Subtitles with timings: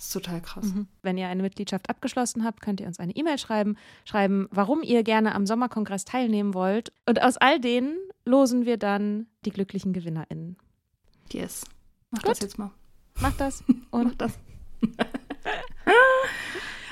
[0.00, 0.64] Das ist total krass.
[1.02, 3.76] Wenn ihr eine Mitgliedschaft abgeschlossen habt, könnt ihr uns eine E-Mail schreiben,
[4.06, 6.90] schreiben, warum ihr gerne am Sommerkongress teilnehmen wollt.
[7.04, 10.56] Und aus all denen losen wir dann die glücklichen GewinnerInnen.
[11.30, 11.66] Yes.
[12.10, 12.30] Mach Gut.
[12.30, 12.70] das jetzt mal.
[13.20, 14.38] Macht das Mach und das.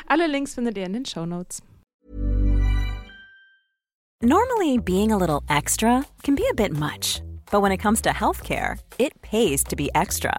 [0.06, 1.62] alle Links findet ihr in den Show Notes.
[4.20, 8.10] Normally, being a little extra can be a bit much, but when it comes to
[8.10, 10.38] healthcare, it pays to be extra.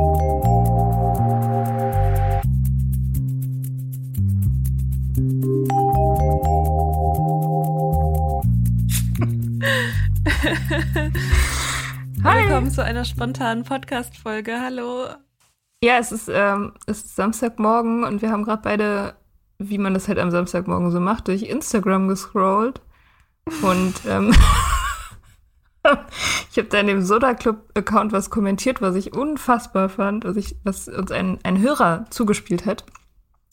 [12.22, 14.58] Willkommen zu einer spontanen Podcast-Folge.
[14.60, 15.08] Hallo.
[15.82, 19.16] Ja, es ist, ähm, es ist Samstagmorgen und wir haben gerade beide,
[19.58, 22.80] wie man das halt am Samstagmorgen so macht, durch Instagram gescrollt.
[23.62, 24.34] Und ähm,
[26.50, 30.56] ich habe da in dem Soda Club-Account was kommentiert, was ich unfassbar fand, was, ich,
[30.64, 32.84] was uns ein, ein Hörer zugespielt hat.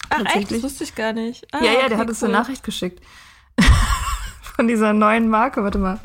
[0.09, 0.51] Ach, echt?
[0.51, 1.47] Das wusste ich gar nicht.
[1.51, 2.29] Ah, ja, ja, der okay, hat uns cool.
[2.29, 3.03] eine Nachricht geschickt.
[4.41, 5.99] Von dieser neuen Marke, warte mal.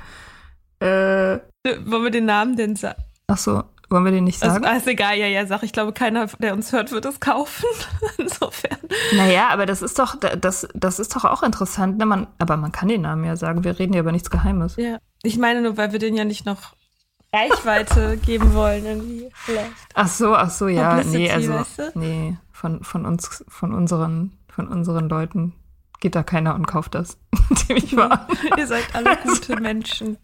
[0.80, 1.40] Äh,
[1.84, 3.02] Wollen wir den Namen denn sagen?
[3.28, 4.66] ach so, wollen wir den nicht Also, sagen?
[4.66, 5.62] ah, ist egal, ja, ja, sag.
[5.62, 7.66] Ich glaube, keiner, der uns hört, wird es kaufen.
[8.18, 8.78] Insofern.
[9.14, 11.98] Naja, aber das ist doch, das, das ist doch auch interessant.
[11.98, 12.06] Ne?
[12.06, 13.62] Man, aber man kann den Namen ja sagen.
[13.62, 14.76] Wir reden ja über nichts Geheimes.
[14.76, 14.98] Ja.
[15.22, 16.74] Ich meine nur, weil wir den ja nicht noch
[17.32, 19.30] Reichweite geben wollen, irgendwie.
[19.34, 19.70] Vielleicht.
[19.94, 20.96] Ach so, ach so, ja.
[20.96, 21.92] Publicity, Nee, also, weißt du?
[21.98, 25.52] nee, von, von uns, von unseren, von unseren Leuten
[26.00, 27.16] geht da keiner und kauft das.
[27.68, 28.26] Nehme ich wahr.
[28.56, 30.18] Ihr seid alle gute Menschen.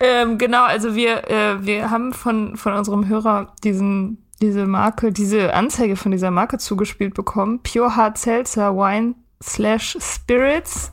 [0.00, 5.52] Ähm, genau, also wir, äh, wir haben von, von unserem Hörer diesen, diese Marke, diese
[5.52, 7.62] Anzeige von dieser Marke zugespielt bekommen.
[7.62, 10.92] Pure Hard Seltzer Wine slash Spirits.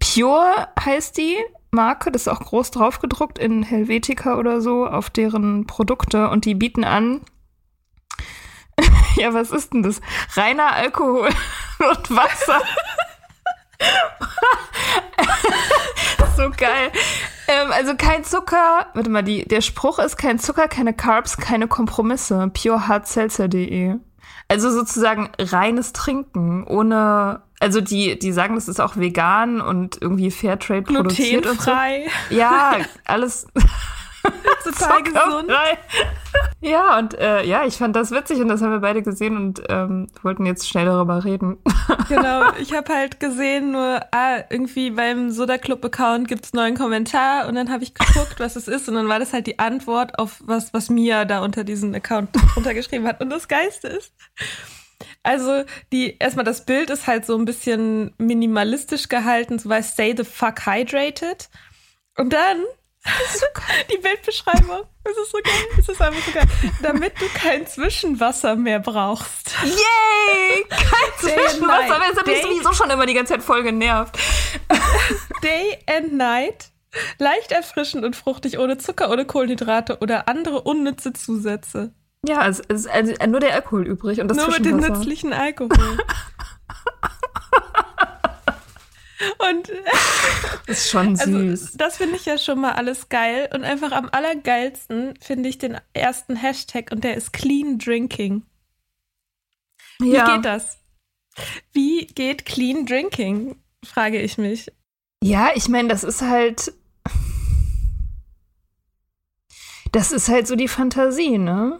[0.00, 1.36] Pure heißt die
[1.70, 6.44] Marke, das ist auch groß drauf gedruckt in Helvetica oder so auf deren Produkte und
[6.44, 7.20] die bieten an.
[9.16, 10.00] ja, was ist denn das?
[10.34, 11.28] Reiner Alkohol
[11.78, 12.60] und Wasser.
[16.36, 16.90] so geil.
[17.52, 18.86] Ähm, also kein Zucker.
[18.94, 22.50] Warte mal, die, der Spruch ist kein Zucker, keine Carbs, keine Kompromisse.
[22.52, 23.96] Purehardseltzer.de.
[24.48, 27.42] Also sozusagen reines Trinken, ohne.
[27.60, 31.70] Also die, die sagen, das ist auch vegan und irgendwie Fairtrade produziert und so.
[31.70, 32.06] Glutenfrei.
[32.30, 33.46] Ja, alles
[34.64, 35.50] Total gesund.
[35.50, 35.78] zuckerfrei.
[36.64, 39.62] Ja, und äh, ja, ich fand das witzig und das haben wir beide gesehen und
[39.68, 41.58] ähm, wollten jetzt schnell darüber reden.
[42.08, 47.48] Genau, ich habe halt gesehen, nur ah, irgendwie beim Soda Club Account gibt's neuen Kommentar
[47.48, 50.18] und dann habe ich geguckt, was es ist und dann war das halt die Antwort
[50.18, 53.20] auf was, was Mia da unter diesen Account runtergeschrieben hat.
[53.20, 54.12] Und das Geiste ist,
[55.22, 60.14] also die erstmal das Bild ist halt so ein bisschen minimalistisch gehalten, so weil Stay
[60.16, 61.48] the fuck hydrated.
[62.16, 62.58] Und dann
[63.90, 64.86] die Bildbeschreibung.
[65.04, 65.54] Das ist so geil.
[65.76, 66.46] Das ist einfach so geil.
[66.82, 69.52] Damit du kein Zwischenwasser mehr brauchst.
[69.64, 70.64] Yay!
[70.68, 74.16] Kein Day Zwischenwasser, aber jetzt hat mich sowieso schon immer die ganze Zeit voll genervt.
[75.42, 76.72] Day and night
[77.18, 81.94] Leicht erfrischend und fruchtig, ohne Zucker, ohne Kohlenhydrate oder andere unnütze Zusätze.
[82.26, 85.70] Ja, also, also, also nur der Alkohol übrig und das Nur mit dem nützlichen Alkohol.
[89.38, 89.70] Und
[90.66, 91.62] das ist schon also, süß.
[91.62, 93.48] Also, das finde ich ja schon mal alles geil.
[93.52, 98.42] Und einfach am allergeilsten finde ich den ersten Hashtag und der ist Clean Drinking.
[100.00, 100.34] Wie ja.
[100.34, 100.78] geht das?
[101.72, 103.56] Wie geht Clean Drinking?
[103.84, 104.70] Frage ich mich.
[105.22, 106.72] Ja, ich meine, das ist halt.
[109.92, 111.78] Das ist halt so die Fantasie, ne?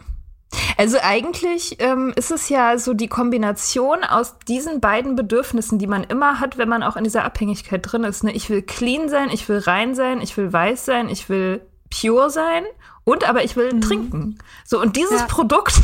[0.76, 6.04] Also eigentlich ähm, ist es ja so die Kombination aus diesen beiden Bedürfnissen, die man
[6.04, 8.24] immer hat, wenn man auch in dieser Abhängigkeit drin ist.
[8.24, 8.32] Ne?
[8.32, 11.60] Ich will clean sein, ich will rein sein, ich will weiß sein, ich will
[11.90, 12.64] pure sein
[13.04, 13.80] und aber ich will mhm.
[13.80, 14.38] trinken.
[14.64, 15.26] So, und dieses ja.
[15.26, 15.80] Produkt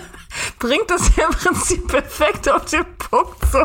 [0.58, 3.44] bringt das ja im Prinzip perfekt auf den Punkt.
[3.50, 3.58] So.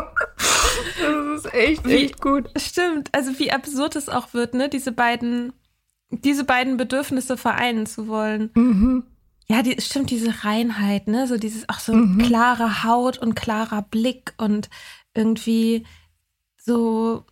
[1.00, 2.50] Das ist echt, echt gut.
[2.56, 3.08] Stimmt.
[3.12, 4.68] Also wie absurd es auch wird, ne?
[4.68, 5.52] Diese beiden,
[6.10, 8.50] diese beiden Bedürfnisse vereinen zu wollen.
[8.54, 9.04] Mhm.
[9.48, 11.26] Ja, die, stimmt, diese Reinheit, ne?
[11.26, 12.18] So dieses, auch so mhm.
[12.18, 14.68] klare Haut und klarer Blick und
[15.14, 15.86] irgendwie
[16.58, 17.24] so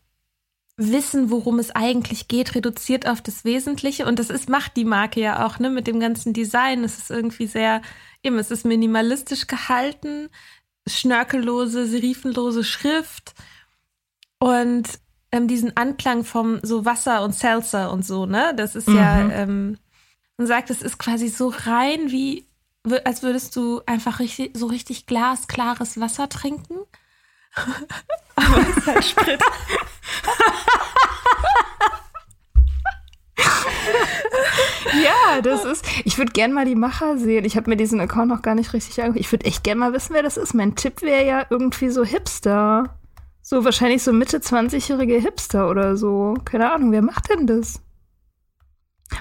[0.76, 4.06] wissen, worum es eigentlich geht, reduziert auf das Wesentliche.
[4.06, 6.84] Und das ist, macht die Marke ja auch, ne, mit dem ganzen Design.
[6.84, 7.82] Es ist irgendwie sehr,
[8.22, 10.28] eben, es ist minimalistisch gehalten,
[10.86, 13.34] schnörkellose, serifenlose Schrift
[14.38, 14.88] und
[15.32, 18.52] ähm, diesen Anklang vom so Wasser und Seltzer und so, ne?
[18.56, 18.96] Das ist mhm.
[18.96, 19.78] ja, ähm,
[20.36, 22.46] und sagt, es ist quasi so rein wie,
[23.04, 26.78] als würdest du einfach richtig, so richtig glasklares Wasser trinken.
[28.36, 29.40] Aber es ist halt Sprit.
[35.04, 35.86] ja, das ist.
[36.04, 37.44] Ich würde gern mal die Macher sehen.
[37.44, 39.20] Ich habe mir diesen Account noch gar nicht richtig angeguckt.
[39.24, 40.52] Ich würde echt gern mal wissen, wer das ist.
[40.54, 42.98] Mein Tipp wäre ja irgendwie so Hipster.
[43.40, 46.34] So wahrscheinlich so Mitte 20-jährige Hipster oder so.
[46.44, 47.83] Keine Ahnung, wer macht denn das?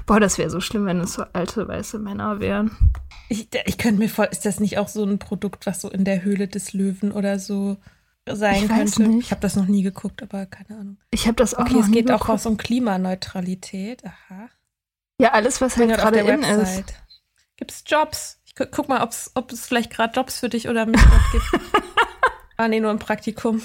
[0.06, 2.92] Boah, das wäre so schlimm, wenn es so alte weiße Männer wären.
[3.30, 6.06] Ich, ich könnte mir vor, ist das nicht auch so ein Produkt, was so in
[6.06, 7.78] der Höhle des Löwen oder so
[8.30, 9.04] sein ich könnte?
[9.04, 9.26] Nicht.
[9.26, 10.98] Ich habe das noch nie geguckt, aber keine Ahnung.
[11.12, 12.24] Ich habe das auch okay, noch es geht geguckt.
[12.24, 14.04] auch was um Klimaneutralität.
[14.06, 14.50] Aha.
[15.20, 16.90] Ja, alles, was halt gerade in Website.
[16.90, 17.04] ist.
[17.58, 18.42] Gibt es Jobs?
[18.46, 21.02] Ich gu guck mal, ob's, ob es vielleicht gerade Jobs für dich oder mich
[21.32, 21.64] gibt.
[22.58, 23.62] ah, nee, nur ein Praktikum.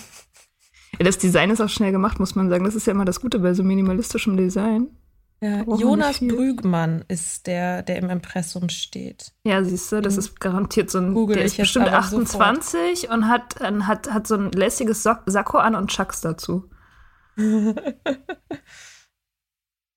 [0.98, 2.64] Ja, das Design ist auch schnell gemacht, muss man sagen.
[2.64, 4.88] Das ist ja immer das Gute bei so minimalistischem Design.
[5.40, 9.32] Ja, Jonas Brügmann ist der, der im Impressum steht.
[9.44, 10.18] Ja, siehst du, das mhm.
[10.18, 13.16] ist garantiert so ein, Google der ist bestimmt 28 sofort.
[13.16, 16.68] und hat, hat, hat so ein lässiges Sock Sakko an und Chucks dazu.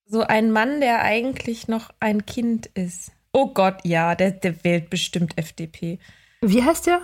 [0.06, 3.12] so ein Mann, der eigentlich noch ein Kind ist.
[3.34, 5.98] Oh Gott, ja, der, der wählt bestimmt FDP.
[6.42, 7.02] Wie heißt der?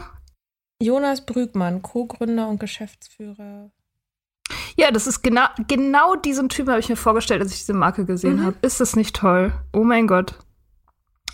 [0.80, 3.72] Jonas Brügmann, Co-Gründer und Geschäftsführer
[4.76, 8.06] ja, das ist genau, genau diesen Typ habe ich mir vorgestellt, als ich diese Marke
[8.06, 8.46] gesehen mhm.
[8.46, 8.58] habe.
[8.62, 9.54] Ist das nicht toll?
[9.74, 10.36] Oh mein Gott.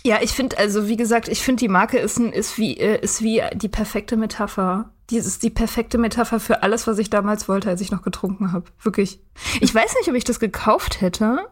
[0.06, 3.00] Ja, ich finde, also wie gesagt, ich finde, die Marke ist, ein, ist, wie, äh,
[3.00, 4.90] ist wie die perfekte Metapher.
[5.10, 8.52] Die ist die perfekte Metapher für alles, was ich damals wollte, als ich noch getrunken
[8.52, 8.66] habe.
[8.82, 9.20] Wirklich.
[9.60, 11.46] Ich weiß nicht, ob ich das gekauft hätte.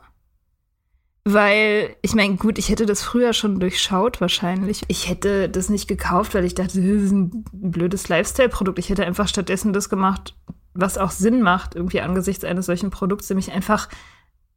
[1.24, 4.82] Weil, ich meine, gut, ich hätte das früher schon durchschaut wahrscheinlich.
[4.88, 8.78] Ich hätte das nicht gekauft, weil ich dachte, das ist ein blödes Lifestyle-Produkt.
[8.80, 10.34] Ich hätte einfach stattdessen das gemacht,
[10.74, 13.88] was auch Sinn macht, irgendwie angesichts eines solchen Produkts, nämlich einfach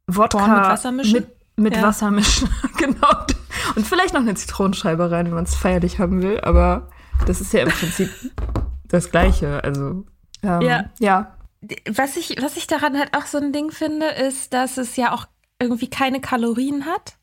[0.06, 1.12] Wodka mit Wasser mischen.
[1.12, 1.82] Mit, mit ja.
[1.82, 2.48] Wasser mischen.
[2.78, 3.26] genau.
[3.74, 6.40] Und vielleicht noch eine Zitronenscheibe rein, wenn man es feierlich haben will.
[6.40, 6.88] Aber
[7.26, 8.10] das ist ja im Prinzip
[8.88, 9.62] das Gleiche.
[9.64, 10.04] Also,
[10.42, 10.90] ähm, ja.
[10.98, 11.36] ja.
[11.90, 15.12] Was ich, was ich daran halt auch so ein Ding finde, ist, dass es ja
[15.12, 15.26] auch
[15.60, 17.16] irgendwie keine Kalorien hat.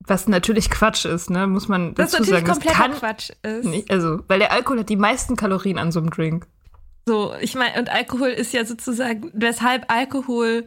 [0.00, 1.46] Was natürlich Quatsch ist, ne?
[1.46, 2.46] Muss man dazu das sagen.
[2.46, 3.64] Das komplett Quatsch ist.
[3.64, 6.46] Nicht, also, weil der Alkohol hat die meisten Kalorien an so einem Drink.
[7.08, 10.66] So, ich meine, und Alkohol ist ja sozusagen, weshalb Alkohol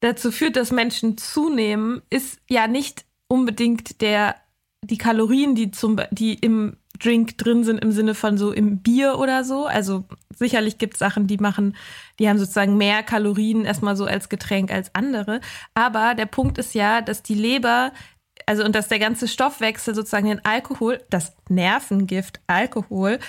[0.00, 4.34] dazu führt, dass Menschen zunehmen, ist ja nicht unbedingt der,
[4.84, 9.18] die Kalorien, die zum, die im Drink drin sind, im Sinne von so im Bier
[9.18, 9.64] oder so.
[9.64, 10.04] Also
[10.36, 11.74] sicherlich gibt es Sachen, die machen,
[12.18, 15.40] die haben sozusagen mehr Kalorien erstmal so als Getränk als andere.
[15.72, 17.92] Aber der Punkt ist ja, dass die Leber
[18.44, 23.20] also und dass der ganze Stoffwechsel sozusagen den Alkohol, das Nervengift Alkohol,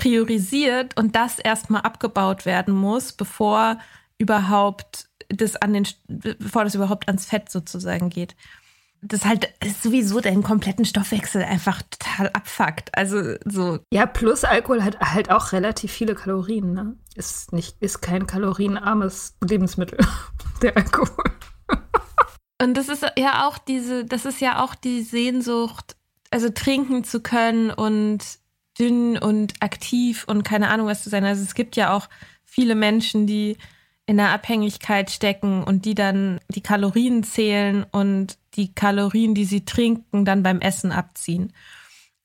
[0.00, 3.78] priorisiert und das erstmal abgebaut werden muss, bevor
[4.16, 8.34] überhaupt das an den, bevor das überhaupt ans Fett sozusagen geht.
[9.02, 12.96] Das halt ist sowieso den kompletten Stoffwechsel einfach total abfuckt.
[12.96, 13.80] Also so.
[13.92, 16.96] Ja, plus Alkohol hat halt auch relativ viele Kalorien, ne?
[17.14, 19.98] Ist nicht, ist kein kalorienarmes Lebensmittel,
[20.62, 21.24] der Alkohol.
[22.62, 25.96] Und das ist ja auch diese, das ist ja auch die Sehnsucht,
[26.30, 28.39] also trinken zu können und
[28.80, 31.24] dünn und aktiv und keine Ahnung was zu sein.
[31.24, 32.08] Also es gibt ja auch
[32.44, 33.56] viele Menschen, die
[34.06, 39.64] in der Abhängigkeit stecken und die dann die Kalorien zählen und die Kalorien, die sie
[39.64, 41.52] trinken, dann beim Essen abziehen.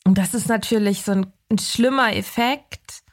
[0.03, 3.03] Und das ist natürlich so ein, ein schlimmer Effekt.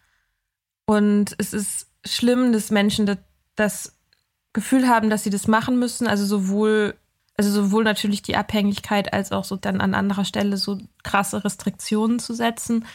[0.87, 3.19] Und es ist schlimm, dass Menschen das,
[3.57, 3.99] das
[4.53, 6.07] Gefühl haben, dass sie das machen müssen.
[6.07, 6.95] Also sowohl,
[7.37, 12.19] also sowohl natürlich die Abhängigkeit als auch so dann an anderer Stelle so krasse Restriktionen
[12.19, 12.87] zu setzen.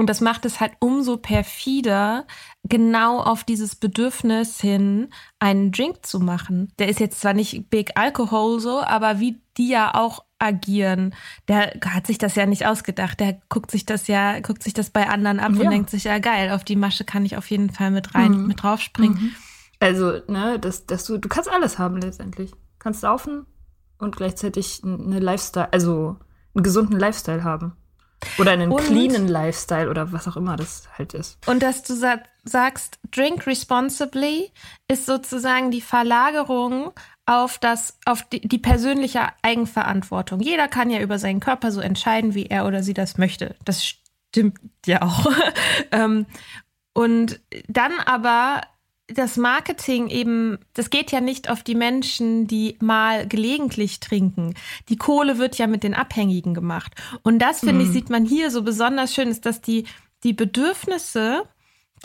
[0.00, 2.26] Und das macht es halt umso perfider,
[2.62, 6.72] genau auf dieses Bedürfnis hin, einen Drink zu machen.
[6.78, 11.14] Der ist jetzt zwar nicht Big Alcohol so, aber wie die ja auch agieren,
[11.48, 13.20] der hat sich das ja nicht ausgedacht.
[13.20, 15.64] Der guckt sich das ja, guckt sich das bei anderen ab ja.
[15.64, 18.32] und denkt sich, ja geil, auf die Masche kann ich auf jeden Fall mit rein,
[18.32, 18.46] mhm.
[18.46, 19.18] mit draufspringen.
[19.22, 19.34] Mhm.
[19.80, 22.52] Also, ne, dass, dass du, du kannst alles haben letztendlich.
[22.52, 23.44] Du kannst laufen
[23.98, 26.16] und gleichzeitig eine Lifestyle, also
[26.54, 27.76] einen gesunden Lifestyle haben.
[28.38, 31.38] Oder einen und, cleanen Lifestyle oder was auch immer das halt ist.
[31.46, 34.50] Und dass du sa sagst, drink responsibly
[34.88, 36.92] ist sozusagen die Verlagerung
[37.26, 40.40] auf das, auf die, die, persönliche Eigenverantwortung.
[40.40, 43.56] Jeder kann ja über seinen Körper so entscheiden, wie er oder sie das möchte.
[43.64, 45.26] Das stimmt ja auch.
[45.92, 46.26] Ähm,
[46.92, 48.60] und dann aber
[49.14, 54.54] das Marketing eben, das geht ja nicht auf die Menschen, die mal gelegentlich trinken.
[54.88, 56.94] Die Kohle wird ja mit den Abhängigen gemacht.
[57.22, 57.80] Und das, finde mhm.
[57.82, 59.84] ich, sieht man hier so besonders schön, ist, dass die,
[60.24, 61.44] die Bedürfnisse,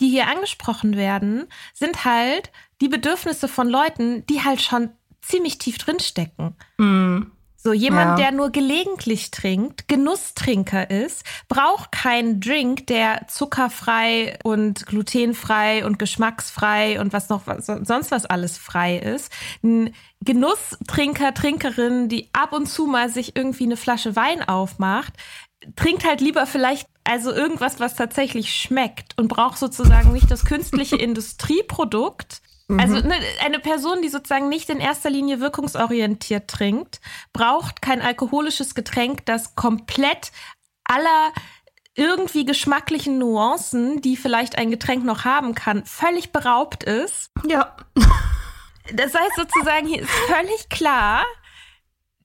[0.00, 4.90] die hier angesprochen werden, sind halt die Bedürfnisse von Leuten, die halt schon
[5.22, 6.54] ziemlich tief drinstecken.
[6.78, 7.32] Mhm.
[7.66, 8.26] So jemand, ja.
[8.26, 17.00] der nur gelegentlich trinkt, Genusstrinker ist, braucht keinen Drink, der zuckerfrei und glutenfrei und geschmacksfrei
[17.00, 19.32] und was noch sonst was alles frei ist.
[19.64, 25.14] Ein Genusstrinker, Trinkerin, die ab und zu mal sich irgendwie eine Flasche Wein aufmacht,
[25.74, 30.96] trinkt halt lieber vielleicht also irgendwas, was tatsächlich schmeckt und braucht sozusagen nicht das künstliche
[31.00, 33.08] Industrieprodukt, also mhm.
[33.08, 37.00] ne, eine Person, die sozusagen nicht in erster Linie wirkungsorientiert trinkt,
[37.32, 40.32] braucht kein alkoholisches Getränk, das komplett
[40.84, 41.32] aller
[41.94, 47.30] irgendwie geschmacklichen Nuancen, die vielleicht ein Getränk noch haben kann, völlig beraubt ist.
[47.48, 47.76] Ja.
[48.94, 51.24] Das heißt sozusagen, hier ist völlig klar,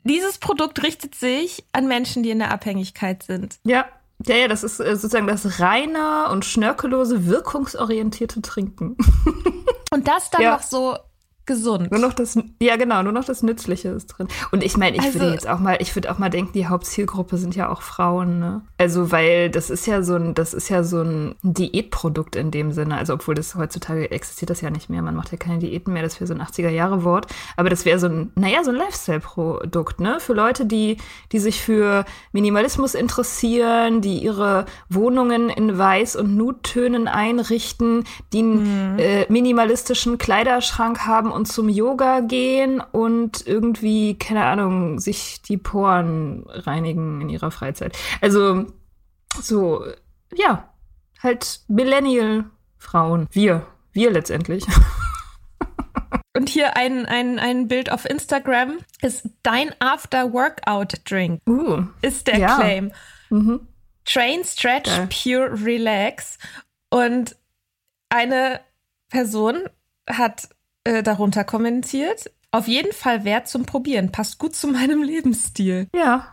[0.03, 3.57] dieses Produkt richtet sich an Menschen, die in der Abhängigkeit sind.
[3.63, 3.87] Ja.
[4.27, 8.95] Ja, ja, das ist äh, sozusagen das reine und schnörkellose, wirkungsorientierte Trinken.
[9.93, 10.51] Und das dann ja.
[10.51, 10.97] noch so
[11.45, 11.91] gesund.
[11.91, 14.27] Nur noch das, ja genau, nur noch das Nützliche ist drin.
[14.51, 16.67] Und ich meine, ich also, würde jetzt auch mal, ich würde auch mal denken, die
[16.67, 18.61] Hauptzielgruppe sind ja auch Frauen, ne?
[18.77, 22.71] Also, weil das ist ja so ein, das ist ja so ein Diätprodukt in dem
[22.71, 22.97] Sinne.
[22.97, 25.01] Also, obwohl das heutzutage existiert das ja nicht mehr.
[25.01, 27.27] Man macht ja keine Diäten mehr, das wäre so ein 80er-Jahre-Wort.
[27.57, 30.19] Aber das wäre so ein, naja, so ein Lifestyle-Produkt, ne?
[30.19, 30.97] Für Leute, die,
[31.31, 38.93] die sich für Minimalismus interessieren, die ihre Wohnungen in Weiß- und Nuttönen einrichten, die einen
[38.93, 38.99] mhm.
[38.99, 46.45] äh, minimalistischen Kleiderschrank haben und zum Yoga gehen und irgendwie, keine Ahnung, sich die Poren
[46.47, 47.97] reinigen in ihrer Freizeit.
[48.21, 48.65] Also
[49.41, 49.85] so,
[50.33, 50.69] ja,
[51.21, 53.27] halt Millennial-Frauen.
[53.31, 54.65] Wir, wir letztendlich.
[56.33, 61.41] Und hier ein, ein, ein Bild auf Instagram ist dein After-Workout-Drink.
[61.47, 62.55] Uh, ist der ja.
[62.55, 62.93] Claim.
[63.29, 63.67] Mhm.
[64.05, 65.07] Train, Stretch, ja.
[65.07, 66.37] Pure, Relax.
[66.89, 67.35] Und
[68.09, 68.61] eine
[69.09, 69.63] Person
[70.09, 70.49] hat
[70.83, 72.31] äh, darunter kommentiert.
[72.51, 74.11] Auf jeden Fall wert zum Probieren.
[74.11, 75.87] Passt gut zu meinem Lebensstil.
[75.95, 76.27] Ja.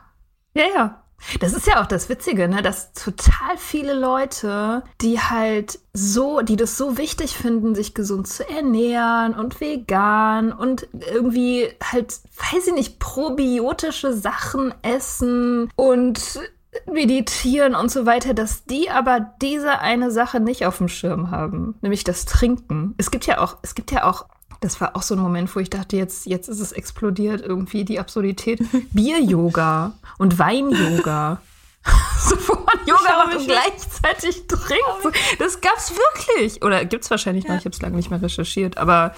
[0.55, 1.05] Ja, ja.
[1.41, 6.55] Das ist ja auch das Witzige, ne, dass total viele Leute, die halt so, die
[6.55, 12.21] das so wichtig finden, sich gesund zu ernähren und vegan und irgendwie halt,
[12.53, 16.41] weiß ich nicht, probiotische Sachen essen und
[16.87, 21.75] meditieren und so weiter, dass die aber diese eine Sache nicht auf dem Schirm haben,
[21.81, 22.95] nämlich das Trinken.
[22.97, 24.27] Es gibt ja auch, es gibt ja auch
[24.61, 27.85] das war auch so ein Moment, wo ich dachte, jetzt, jetzt ist es explodiert, irgendwie
[27.85, 28.61] die Absurdität.
[28.93, 31.41] Bier-Yoga und Wein-Yoga.
[32.19, 35.17] so, wo man Yoga und gleichzeitig trinkt.
[35.39, 36.63] Das gab's wirklich.
[36.63, 38.79] Oder gibt's wahrscheinlich noch, ich habe es lange nicht mehr recherchiert.
[38.79, 39.15] Aber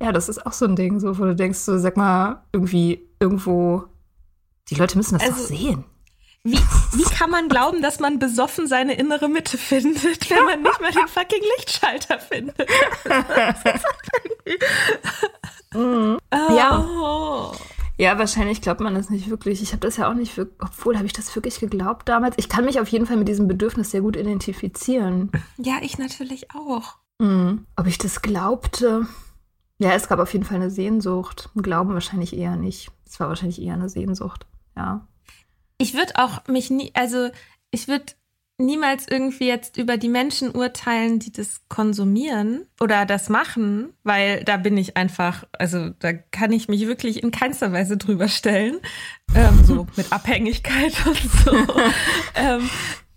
[0.00, 3.08] ja, das ist auch so ein Ding, so, wo du denkst, so, sag mal, irgendwie,
[3.18, 3.84] irgendwo,
[4.68, 5.84] die Leute müssen das also, doch sehen.
[6.44, 10.80] Wie, wie kann man glauben, dass man besoffen seine innere Mitte findet, wenn man nicht
[10.80, 12.58] mal den fucking Lichtschalter findet?
[15.72, 16.18] mhm.
[16.32, 16.56] oh.
[16.56, 17.52] Ja.
[17.98, 19.62] Ja, wahrscheinlich glaubt man das nicht wirklich.
[19.62, 22.34] Ich habe das ja auch nicht wirklich, obwohl habe ich das wirklich geglaubt damals.
[22.38, 25.30] Ich kann mich auf jeden Fall mit diesem Bedürfnis sehr gut identifizieren.
[25.58, 26.96] Ja, ich natürlich auch.
[27.20, 27.66] Mhm.
[27.76, 29.06] Ob ich das glaubte?
[29.78, 31.50] Ja, es gab auf jeden Fall eine Sehnsucht.
[31.54, 32.90] Glauben wahrscheinlich eher nicht.
[33.06, 34.44] Es war wahrscheinlich eher eine Sehnsucht.
[34.76, 35.06] Ja
[35.82, 37.28] ich würde auch mich nie, also
[37.72, 38.06] ich würde
[38.56, 44.58] niemals irgendwie jetzt über die Menschen urteilen, die das konsumieren oder das machen, weil da
[44.58, 48.78] bin ich einfach, also da kann ich mich wirklich in keinster Weise drüber stellen,
[49.34, 51.50] ähm, so mit Abhängigkeit und so.
[52.36, 52.70] ähm,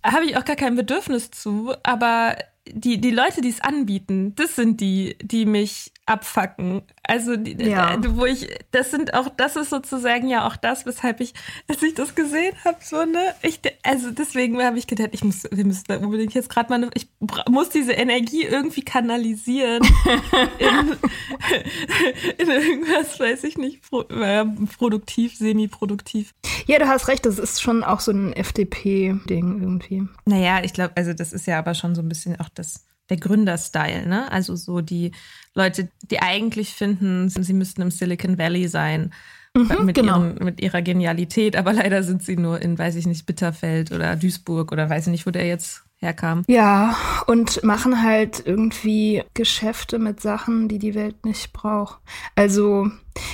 [0.03, 2.35] Habe ich auch gar kein Bedürfnis zu, aber
[2.67, 6.83] die, die Leute, die es anbieten, das sind die, die mich abfacken.
[7.03, 7.95] Also, die, ja.
[7.95, 11.33] Äh, wo ich, das sind auch, das ist sozusagen ja auch das, weshalb ich,
[11.67, 15.43] als ich das gesehen habe, so, ne, ich, also deswegen habe ich gedacht, ich muss,
[15.51, 17.07] wir müssen da unbedingt jetzt gerade mal, ich
[17.49, 19.83] muss diese Energie irgendwie kanalisieren
[20.59, 20.97] in,
[22.37, 24.45] in irgendwas, weiß ich nicht, pro, äh,
[24.77, 26.33] produktiv, semi-produktiv.
[26.67, 30.07] Ja, du hast recht, das ist schon auch so ein FDP-Ding irgendwie.
[30.25, 33.17] Naja, ich glaube, also das ist ja aber schon so ein bisschen auch das der
[33.17, 34.31] Gründerstyle, ne?
[34.31, 35.11] Also so die
[35.53, 39.13] Leute, die eigentlich finden, sie müssten im Silicon Valley sein.
[39.55, 40.19] Mhm, mit, genau.
[40.19, 44.15] ihren, mit ihrer Genialität, aber leider sind sie nur in, weiß ich nicht, Bitterfeld oder
[44.17, 46.43] Duisburg oder weiß ich nicht, wo der jetzt herkam.
[46.47, 51.99] Ja, und machen halt irgendwie Geschäfte mit Sachen, die die Welt nicht braucht.
[52.35, 52.89] Also,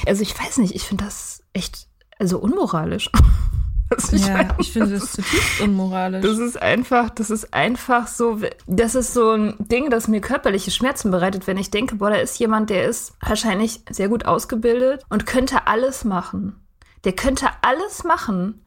[0.06, 1.88] also ich weiß nicht, ich finde das echt,
[2.20, 3.10] also unmoralisch.
[4.14, 6.24] Ich ja, meine, ich finde das zutiefst unmoralisch.
[6.24, 10.72] Das ist einfach, das ist einfach so, das ist so ein Ding, das mir körperliche
[10.72, 15.04] Schmerzen bereitet, wenn ich denke, boah, da ist jemand, der ist wahrscheinlich sehr gut ausgebildet
[15.10, 16.56] und könnte alles machen.
[17.04, 18.62] Der könnte alles machen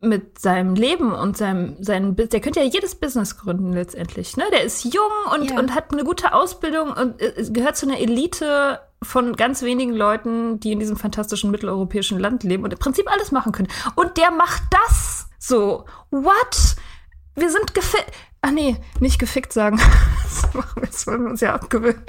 [0.00, 4.36] mit seinem Leben und seinem, seinem der könnte ja jedes Business gründen letztendlich.
[4.36, 4.44] Ne?
[4.52, 5.58] Der ist jung und, ja.
[5.58, 10.60] und hat eine gute Ausbildung und äh, gehört zu einer Elite von ganz wenigen Leuten,
[10.60, 13.68] die in diesem fantastischen mitteleuropäischen Land leben und im Prinzip alles machen können.
[13.94, 15.84] Und der macht das so.
[16.10, 16.76] What?
[17.34, 18.12] Wir sind gefickt.
[18.42, 19.80] Ach nee, nicht gefickt sagen.
[20.36, 22.02] Das, machen wir, das wollen wir uns ja abgewöhnen.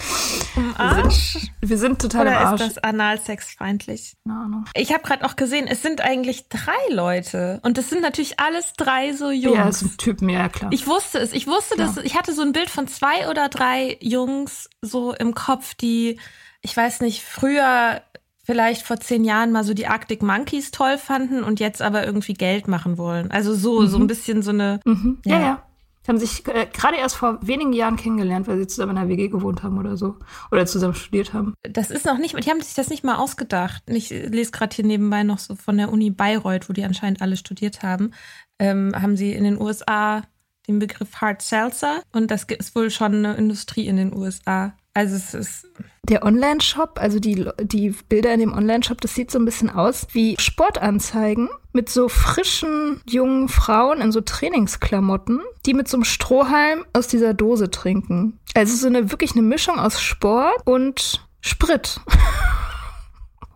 [0.58, 1.36] Im Arsch?
[1.36, 2.62] Wir sind, wir sind total Oder im Arsch.
[2.62, 4.18] ist das analsexfeindlich?
[4.26, 4.66] Keine Ahnung.
[4.74, 7.62] Ich habe gerade auch gesehen, es sind eigentlich drei Leute.
[7.64, 9.56] Und es sind natürlich alles drei so Jungs.
[9.56, 10.72] Ja, es sind Typen, ja klar.
[10.74, 11.32] Ich wusste es.
[11.32, 15.34] Ich wusste, dass ich hatte so ein Bild von zwei oder drei Jungs so im
[15.34, 16.20] Kopf, die
[16.62, 18.02] ich weiß nicht, früher
[18.44, 22.34] vielleicht vor zehn Jahren mal so die Arctic Monkeys toll fanden und jetzt aber irgendwie
[22.34, 23.30] Geld machen wollen.
[23.30, 23.88] Also so, mhm.
[23.88, 24.80] so ein bisschen so eine.
[24.86, 25.20] Mhm.
[25.26, 25.42] Ja, ja.
[25.42, 25.64] ja.
[26.06, 29.10] Die haben sich äh, gerade erst vor wenigen Jahren kennengelernt, weil sie zusammen in einer
[29.10, 30.16] WG gewohnt haben oder so.
[30.50, 31.54] Oder zusammen studiert haben.
[31.64, 33.84] Das ist noch nicht, die haben sich das nicht mal ausgedacht.
[33.88, 37.36] Ich lese gerade hier nebenbei noch so von der Uni Bayreuth, wo die anscheinend alle
[37.36, 38.12] studiert haben,
[38.58, 40.24] ähm, haben sie in den USA
[40.70, 44.74] den Begriff Hard Seltzer und das ist wohl schon eine Industrie in den USA.
[44.98, 45.68] Also es ist.
[46.10, 50.08] Der Online-Shop, also die, die Bilder in dem Online-Shop, das sieht so ein bisschen aus
[50.14, 56.84] wie Sportanzeigen mit so frischen jungen Frauen in so Trainingsklamotten, die mit so einem Strohhalm
[56.94, 58.40] aus dieser Dose trinken.
[58.56, 62.00] Also so eine wirklich eine Mischung aus Sport und Sprit.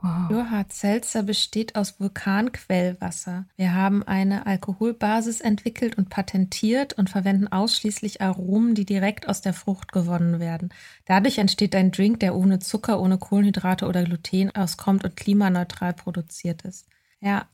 [0.02, 0.32] Wow.
[0.32, 3.46] Johann Seltzer besteht aus Vulkanquellwasser.
[3.56, 9.54] Wir haben eine Alkoholbasis entwickelt und patentiert und verwenden ausschließlich Aromen, die direkt aus der
[9.54, 10.74] Frucht gewonnen werden.
[11.06, 16.64] Dadurch entsteht ein Drink, der ohne Zucker, ohne Kohlenhydrate oder Gluten auskommt und klimaneutral produziert
[16.64, 16.88] ist.
[17.20, 17.46] Ja.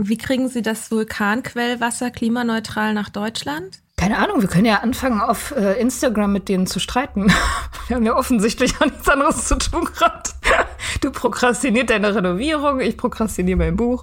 [0.00, 3.80] Wie kriegen Sie das Vulkanquellwasser klimaneutral nach Deutschland?
[3.96, 7.32] Keine Ahnung, wir können ja anfangen, auf äh, Instagram mit denen zu streiten.
[7.88, 10.30] wir haben ja offensichtlich auch nichts anderes zu tun gerade.
[11.00, 14.02] Du prokrastinierst deine Renovierung, ich prokrastiniere mein Buch.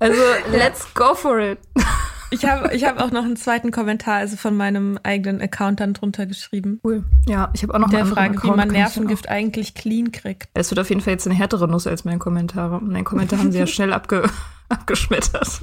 [0.00, 0.20] Also,
[0.50, 1.58] let's go for it.
[2.30, 5.94] Ich habe ich hab auch noch einen zweiten Kommentar, also von meinem eigenen Account dann
[5.94, 6.80] drunter geschrieben.
[6.82, 7.04] Cool.
[7.28, 10.48] Ja, ich habe auch noch Der Frage, Account, wie man Nervengift eigentlich clean kriegt.
[10.54, 12.80] Es wird auf jeden Fall jetzt eine härtere Nuss als mein Kommentar.
[12.80, 14.28] Mein Kommentar haben sie ja schnell abge
[14.68, 15.60] abgeschmettert.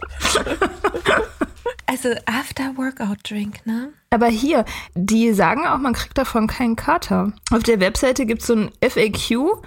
[1.88, 3.90] Also After-Workout-Drink, ne?
[4.12, 7.34] Aber hier, die sagen auch, man kriegt davon keinen Kater.
[7.52, 9.62] Auf der Webseite gibt es so ein FAQ.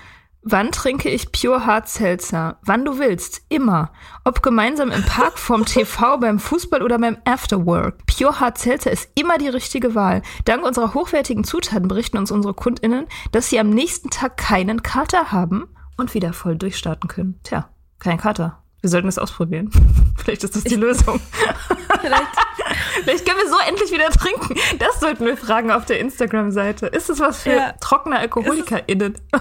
[0.46, 2.58] Wann trinke ich Pure Hard Seltzer?
[2.62, 3.92] Wann du willst, immer.
[4.24, 8.04] Ob gemeinsam im Park, vorm TV, beim Fußball oder beim Afterwork.
[8.04, 10.20] Pure Hard Seltzer ist immer die richtige Wahl.
[10.44, 15.32] Dank unserer hochwertigen Zutaten berichten uns unsere KundInnen, dass sie am nächsten Tag keinen Kater
[15.32, 17.40] haben und wieder voll durchstarten können.
[17.42, 18.63] Tja, kein Kater.
[18.84, 19.70] Wir sollten es ausprobieren.
[20.22, 21.18] Vielleicht ist das die Lösung.
[22.02, 22.26] Vielleicht.
[23.02, 24.56] Vielleicht können wir so endlich wieder trinken.
[24.78, 26.88] Das sollten wir fragen auf der Instagram-Seite.
[26.88, 27.72] Ist es was für ja.
[27.80, 29.14] trockene AlkoholikerInnen?
[29.32, 29.40] Ja.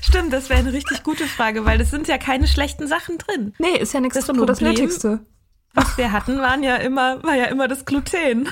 [0.00, 3.54] Stimmt, das wäre eine richtig gute Frage, weil das sind ja keine schlechten Sachen drin.
[3.58, 5.20] Nee, ist ja nichts das drin, nur das Nötigste.
[5.74, 8.48] Was wir hatten, waren ja immer, war ja immer das Gluten.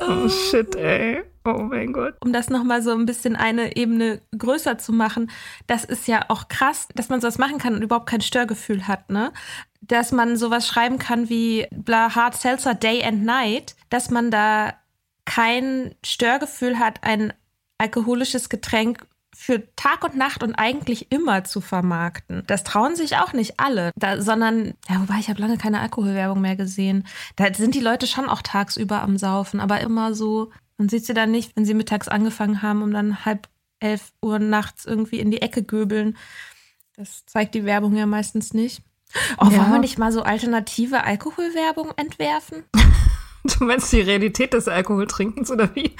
[0.00, 1.24] oh shit, ey.
[1.46, 2.14] Oh mein Gott.
[2.20, 5.30] Um das nochmal so ein bisschen eine Ebene größer zu machen,
[5.66, 9.10] das ist ja auch krass, dass man sowas machen kann und überhaupt kein Störgefühl hat,
[9.10, 9.32] ne?
[9.80, 14.74] Dass man sowas schreiben kann wie bla Hard Seltzer Day and Night, dass man da
[15.24, 17.32] kein Störgefühl hat, ein
[17.78, 19.06] alkoholisches Getränk
[19.36, 22.42] für Tag und Nacht und eigentlich immer zu vermarkten.
[22.46, 26.40] Das trauen sich auch nicht alle, da, sondern, ja, wobei ich habe lange keine Alkoholwerbung
[26.40, 27.06] mehr gesehen.
[27.36, 31.14] Da sind die Leute schon auch tagsüber am Saufen, aber immer so, man sieht sie
[31.14, 33.48] dann nicht, wenn sie mittags angefangen haben, um dann halb
[33.80, 36.16] elf Uhr nachts irgendwie in die Ecke göbeln.
[36.96, 38.82] Das zeigt die Werbung ja meistens nicht.
[39.38, 39.58] Oh, ja.
[39.58, 42.64] wollen wir nicht mal so alternative Alkoholwerbung entwerfen?
[43.58, 45.94] Du meinst die Realität des Alkoholtrinkens oder wie?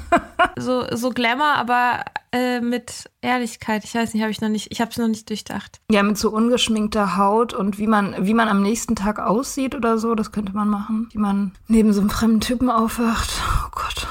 [0.58, 3.84] so, so Glamour, aber äh, mit Ehrlichkeit.
[3.84, 5.80] Ich weiß nicht, habe ich noch nicht, ich habe es noch nicht durchdacht.
[5.90, 9.98] Ja, mit so ungeschminkter Haut und wie man, wie man am nächsten Tag aussieht oder
[9.98, 11.08] so, das könnte man machen.
[11.12, 13.30] Wie man neben so einem fremden Typen aufwacht.
[13.64, 14.06] Oh Gott.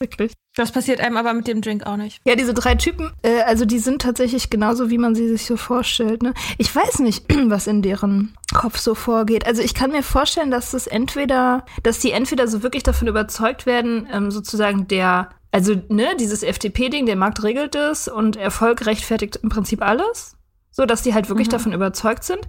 [0.00, 0.32] Wirklich.
[0.56, 2.22] Das passiert einem aber mit dem Drink auch nicht.
[2.24, 5.58] Ja, diese drei Typen, äh, also die sind tatsächlich genauso, wie man sie sich so
[5.58, 6.22] vorstellt.
[6.22, 6.32] Ne?
[6.56, 9.46] Ich weiß nicht, was in deren Kopf so vorgeht.
[9.46, 13.66] Also ich kann mir vorstellen, dass das entweder, dass die entweder so wirklich davon überzeugt
[13.66, 19.36] werden, ähm, sozusagen der, also ne, dieses FDP-Ding, der Markt regelt es und Erfolg rechtfertigt
[19.42, 20.36] im Prinzip alles.
[20.70, 21.52] So, dass die halt wirklich mhm.
[21.52, 22.40] davon überzeugt sind.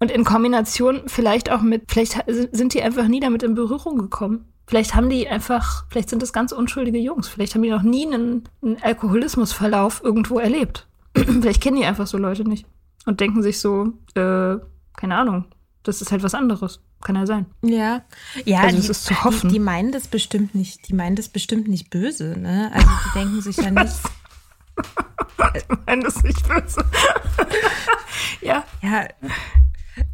[0.00, 4.52] Und in Kombination vielleicht auch mit, vielleicht sind die einfach nie damit in Berührung gekommen.
[4.66, 7.28] Vielleicht haben die einfach, vielleicht sind das ganz unschuldige Jungs.
[7.28, 10.86] Vielleicht haben die noch nie einen, einen Alkoholismusverlauf irgendwo erlebt.
[11.14, 12.66] vielleicht kennen die einfach so Leute nicht
[13.06, 14.56] und denken sich so, äh,
[14.96, 15.44] keine Ahnung,
[15.84, 16.80] das ist halt was anderes.
[17.02, 17.46] Kann ja sein.
[17.62, 18.02] Ja,
[18.44, 19.48] ja, also die, ist zu hoffen.
[19.48, 22.70] Die, die, meinen das bestimmt nicht, die meinen das bestimmt nicht böse, ne?
[22.74, 23.94] Also die denken sich ja nicht.
[25.54, 26.84] die meinen das nicht böse.
[28.40, 28.64] ja.
[28.82, 29.06] Ja.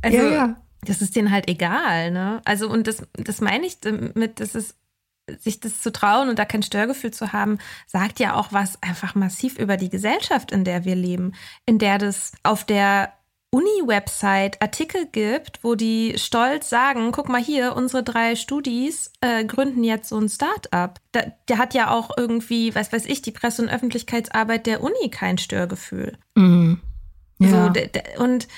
[0.02, 2.40] Also, ja, ja das ist denen halt egal, ne?
[2.44, 4.76] Also, und das, das meine ich damit, dass es
[5.38, 9.14] sich das zu trauen und da kein Störgefühl zu haben, sagt ja auch was einfach
[9.14, 11.32] massiv über die Gesellschaft, in der wir leben,
[11.64, 13.12] in der das auf der
[13.54, 19.84] Uni-Website Artikel gibt, wo die stolz sagen, guck mal hier, unsere drei Studis äh, gründen
[19.84, 21.00] jetzt so ein Start-up.
[21.12, 25.10] Da, der hat ja auch irgendwie, was weiß ich, die Presse- und Öffentlichkeitsarbeit der Uni
[25.10, 26.16] kein Störgefühl.
[26.34, 26.80] Mhm.
[27.38, 27.72] Ja.
[27.74, 28.48] So, und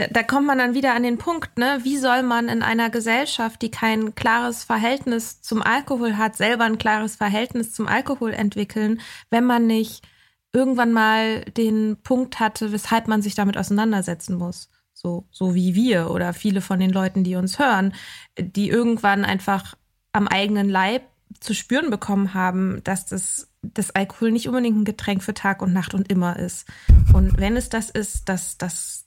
[0.00, 1.80] da, da kommt man dann wieder an den Punkt, ne?
[1.82, 6.78] Wie soll man in einer Gesellschaft, die kein klares Verhältnis zum Alkohol hat, selber ein
[6.78, 10.06] klares Verhältnis zum Alkohol entwickeln, wenn man nicht
[10.52, 14.70] irgendwann mal den Punkt hatte, weshalb man sich damit auseinandersetzen muss?
[14.94, 17.94] So, so wie wir oder viele von den Leuten, die uns hören,
[18.38, 19.74] die irgendwann einfach
[20.12, 21.02] am eigenen Leib
[21.38, 25.72] zu spüren bekommen haben, dass das, das Alkohol nicht unbedingt ein Getränk für Tag und
[25.72, 26.66] Nacht und immer ist.
[27.12, 28.99] Und wenn es das ist, dass das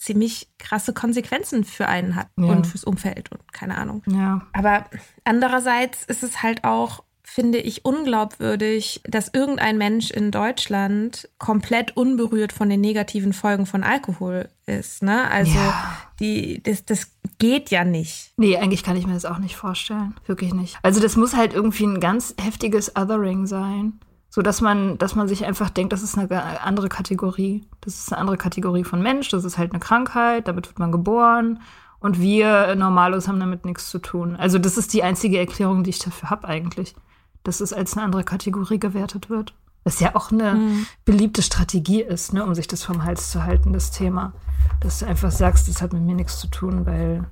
[0.00, 2.46] ziemlich krasse Konsequenzen für einen hat ja.
[2.46, 4.02] und fürs Umfeld und keine Ahnung.
[4.06, 4.40] Ja.
[4.52, 4.86] Aber
[5.24, 12.52] andererseits ist es halt auch, finde ich, unglaubwürdig, dass irgendein Mensch in Deutschland komplett unberührt
[12.52, 15.02] von den negativen Folgen von Alkohol ist.
[15.02, 15.30] Ne?
[15.30, 15.98] Also ja.
[16.18, 18.32] die, das, das geht ja nicht.
[18.38, 20.16] Nee, eigentlich kann ich mir das auch nicht vorstellen.
[20.24, 20.78] Wirklich nicht.
[20.82, 24.00] Also das muss halt irgendwie ein ganz heftiges Othering sein.
[24.32, 27.66] So dass man, dass man sich einfach denkt, das ist eine andere Kategorie.
[27.80, 30.92] Das ist eine andere Kategorie von Mensch, das ist halt eine Krankheit, damit wird man
[30.92, 31.60] geboren.
[31.98, 34.36] Und wir Normalos haben damit nichts zu tun.
[34.36, 36.94] Also, das ist die einzige Erklärung, die ich dafür habe, eigentlich.
[37.42, 39.54] Dass es als eine andere Kategorie gewertet wird.
[39.84, 40.86] Was ja auch eine mhm.
[41.04, 44.32] beliebte Strategie ist, ne, um sich das vom Hals zu halten, das Thema.
[44.80, 47.24] Dass du einfach sagst, das hat mit mir nichts zu tun, weil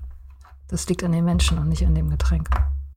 [0.68, 2.48] das liegt an den Menschen und nicht an dem Getränk.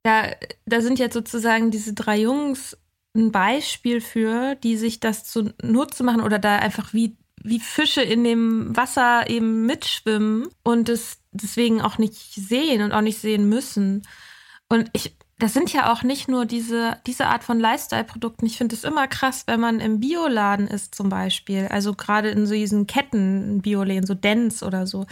[0.04, 0.24] Ja,
[0.66, 2.76] da sind jetzt sozusagen diese drei Jungs
[3.14, 8.24] ein Beispiel für, die sich das zunutze machen oder da einfach wie, wie Fische in
[8.24, 14.02] dem Wasser eben mitschwimmen und es deswegen auch nicht sehen und auch nicht sehen müssen.
[14.68, 18.46] Und ich, das sind ja auch nicht nur diese, diese Art von Lifestyle-Produkten.
[18.46, 21.66] Ich finde es immer krass, wenn man im Bioladen ist zum Beispiel.
[21.68, 25.06] Also gerade in so diesen Ketten, Bioläden, so Dance oder so,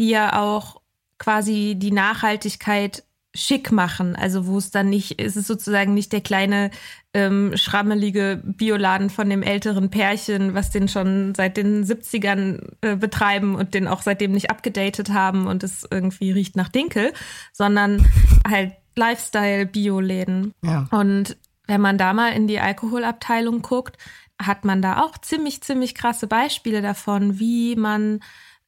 [0.00, 0.80] die ja auch
[1.18, 4.16] quasi die Nachhaltigkeit schick machen.
[4.16, 6.70] Also wo es dann nicht, ist es sozusagen nicht der kleine
[7.14, 13.54] ähm, schrammelige Bioladen von dem älteren Pärchen, was den schon seit den 70ern äh, betreiben
[13.54, 17.12] und den auch seitdem nicht abgedatet haben und es irgendwie riecht nach Dinkel,
[17.52, 18.06] sondern
[18.48, 20.52] halt Lifestyle-Bioläden.
[20.62, 20.86] Ja.
[20.90, 21.36] Und
[21.66, 23.96] wenn man da mal in die Alkoholabteilung guckt,
[24.40, 28.20] hat man da auch ziemlich, ziemlich krasse Beispiele davon, wie man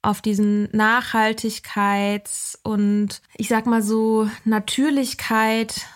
[0.03, 5.87] auf diesen Nachhaltigkeits- und ich sag mal so Natürlichkeit,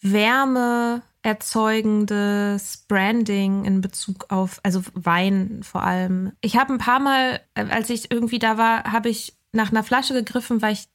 [0.00, 6.32] Wärme erzeugendes Branding in Bezug auf, also Wein vor allem.
[6.40, 9.84] Ich habe ein paar Mal, äh, als ich irgendwie da war, habe ich nach einer
[9.84, 10.88] Flasche gegriffen, weil ich,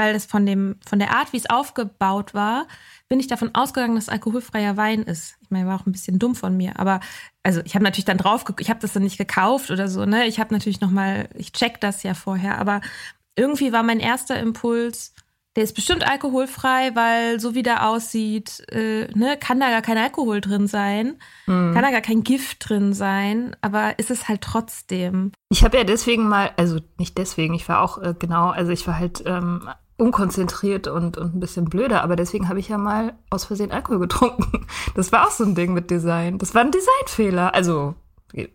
[0.00, 2.66] weil es von dem, von der Art, wie es aufgebaut war,
[3.10, 5.36] bin ich davon ausgegangen, dass alkoholfreier Wein ist.
[5.42, 7.00] Ich meine, war auch ein bisschen dumm von mir, aber
[7.42, 10.26] also ich habe natürlich dann drauf, ich habe das dann nicht gekauft oder so, ne?
[10.26, 12.80] Ich habe natürlich noch mal, ich check das ja vorher, aber
[13.36, 15.12] irgendwie war mein erster Impuls,
[15.56, 19.98] der ist bestimmt alkoholfrei, weil so wie der aussieht, äh, ne, kann da gar kein
[19.98, 21.74] Alkohol drin sein, mhm.
[21.74, 25.32] kann da gar kein Gift drin sein, aber ist es halt trotzdem.
[25.50, 28.86] Ich habe ja deswegen mal, also nicht deswegen, ich war auch äh, genau, also ich
[28.86, 29.68] war halt ähm,
[30.00, 34.00] unkonzentriert und, und ein bisschen blöder, aber deswegen habe ich ja mal aus Versehen Alkohol
[34.00, 34.66] getrunken.
[34.94, 36.38] Das war auch so ein Ding mit Design.
[36.38, 37.54] Das war ein Designfehler.
[37.54, 37.94] Also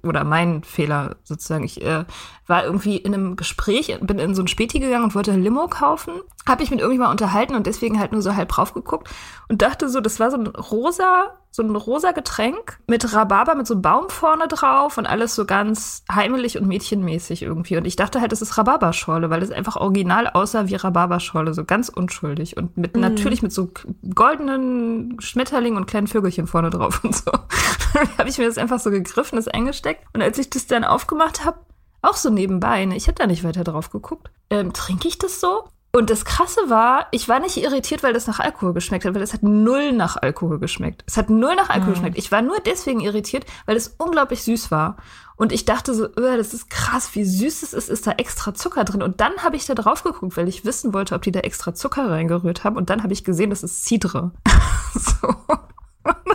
[0.03, 1.63] oder mein Fehler sozusagen.
[1.63, 2.05] Ich äh,
[2.47, 5.67] war irgendwie in einem Gespräch, bin in so ein Späti gegangen und wollte ein Limo
[5.67, 6.13] kaufen.
[6.47, 9.09] Habe ich mit irgendjemandem unterhalten und deswegen halt nur so halb drauf geguckt
[9.49, 13.65] und dachte so, das war so ein rosa, so ein rosa Getränk mit Rhabarber mit
[13.65, 17.77] so einem Baum vorne drauf und alles so ganz heimelig und mädchenmäßig irgendwie.
[17.77, 21.63] Und ich dachte halt, das ist Rhabarberschorle, weil es einfach original aussah wie Rhabarberschorle, so
[21.63, 22.99] ganz unschuldig und mit mm.
[22.99, 23.69] natürlich mit so
[24.13, 27.31] goldenen Schmetterlingen und kleinen Vögelchen vorne drauf und so.
[28.17, 30.03] habe ich mir das einfach so gegriffen, das eingesteckt.
[30.13, 31.59] Und als ich das dann aufgemacht habe,
[32.01, 35.39] auch so nebenbei, ne, ich habe da nicht weiter drauf geguckt, ähm, trinke ich das
[35.39, 35.69] so?
[35.95, 39.21] Und das Krasse war, ich war nicht irritiert, weil das nach Alkohol geschmeckt hat, weil
[39.21, 41.05] es hat null nach Alkohol geschmeckt.
[41.07, 41.93] Es hat null nach Alkohol mhm.
[41.93, 42.17] geschmeckt.
[42.17, 44.97] Ich war nur deswegen irritiert, weil es unglaublich süß war.
[45.37, 48.53] Und ich dachte so, öh, das ist krass, wie süß es ist, ist da extra
[48.53, 49.01] Zucker drin.
[49.01, 51.73] Und dann habe ich da drauf geguckt, weil ich wissen wollte, ob die da extra
[51.73, 52.75] Zucker reingerührt haben.
[52.75, 54.31] Und dann habe ich gesehen, das ist Cidre.
[54.95, 55.33] so.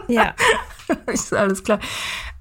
[0.08, 0.34] Ja.
[1.12, 1.80] ist alles klar.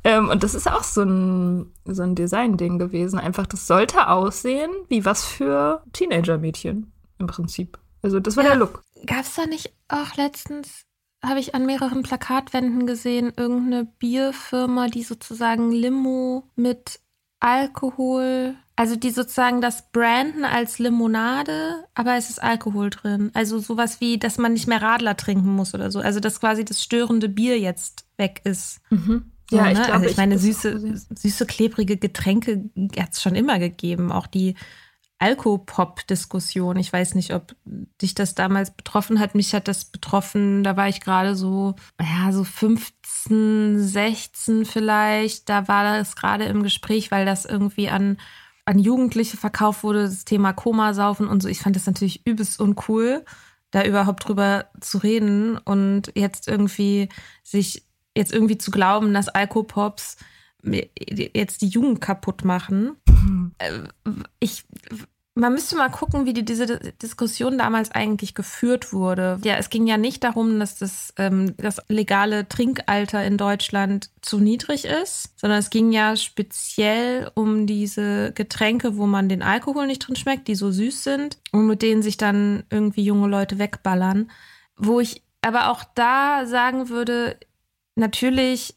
[0.06, 3.20] Ähm, und das ist auch so ein, so ein Design-Ding gewesen.
[3.20, 7.78] Einfach, das sollte aussehen wie was für Teenager-Mädchen im Prinzip.
[8.02, 8.84] Also, das war ja, der Look.
[9.06, 10.86] Gab es da nicht auch letztens,
[11.24, 17.00] habe ich an mehreren Plakatwänden gesehen, irgendeine Bierfirma, die sozusagen Limo mit
[17.42, 23.32] Alkohol, also die sozusagen das branden als Limonade, aber es ist Alkohol drin.
[23.34, 26.00] Also sowas wie, dass man nicht mehr Radler trinken muss oder so.
[26.00, 28.82] Also dass quasi das störende Bier jetzt weg ist.
[28.90, 29.32] Mhm.
[29.50, 29.86] So, ja, ich ne?
[29.86, 34.12] glaube, also ich, ich meine, süße, süße, klebrige Getränke hat es schon immer gegeben.
[34.12, 34.56] Auch die
[35.20, 36.78] Alkopop-Diskussion.
[36.78, 37.56] Ich weiß nicht, ob
[38.02, 39.36] dich das damals betroffen hat.
[39.36, 40.64] Mich hat das betroffen.
[40.64, 45.50] Da war ich gerade so, ja, so 15, 16 vielleicht.
[45.50, 48.18] Da war das gerade im Gespräch, weil das irgendwie an,
[48.64, 51.50] an Jugendliche verkauft wurde, das Thema Komasaufen und so.
[51.50, 53.26] Ich fand das natürlich übelst uncool,
[53.72, 57.10] da überhaupt drüber zu reden und jetzt irgendwie
[57.44, 60.16] sich, jetzt irgendwie zu glauben, dass Alkopops
[60.64, 62.98] jetzt die Jugend kaputt machen.
[63.08, 63.52] Mhm.
[63.58, 63.72] Äh,
[64.40, 64.66] ich,
[65.36, 69.40] man müsste mal gucken, wie die, diese Diskussion damals eigentlich geführt wurde.
[69.44, 74.40] Ja, es ging ja nicht darum, dass das, ähm, das legale Trinkalter in Deutschland zu
[74.40, 80.00] niedrig ist, sondern es ging ja speziell um diese Getränke, wo man den Alkohol nicht
[80.00, 84.30] drin schmeckt, die so süß sind und mit denen sich dann irgendwie junge Leute wegballern.
[84.76, 87.38] Wo ich aber auch da sagen würde,
[87.96, 88.76] natürlich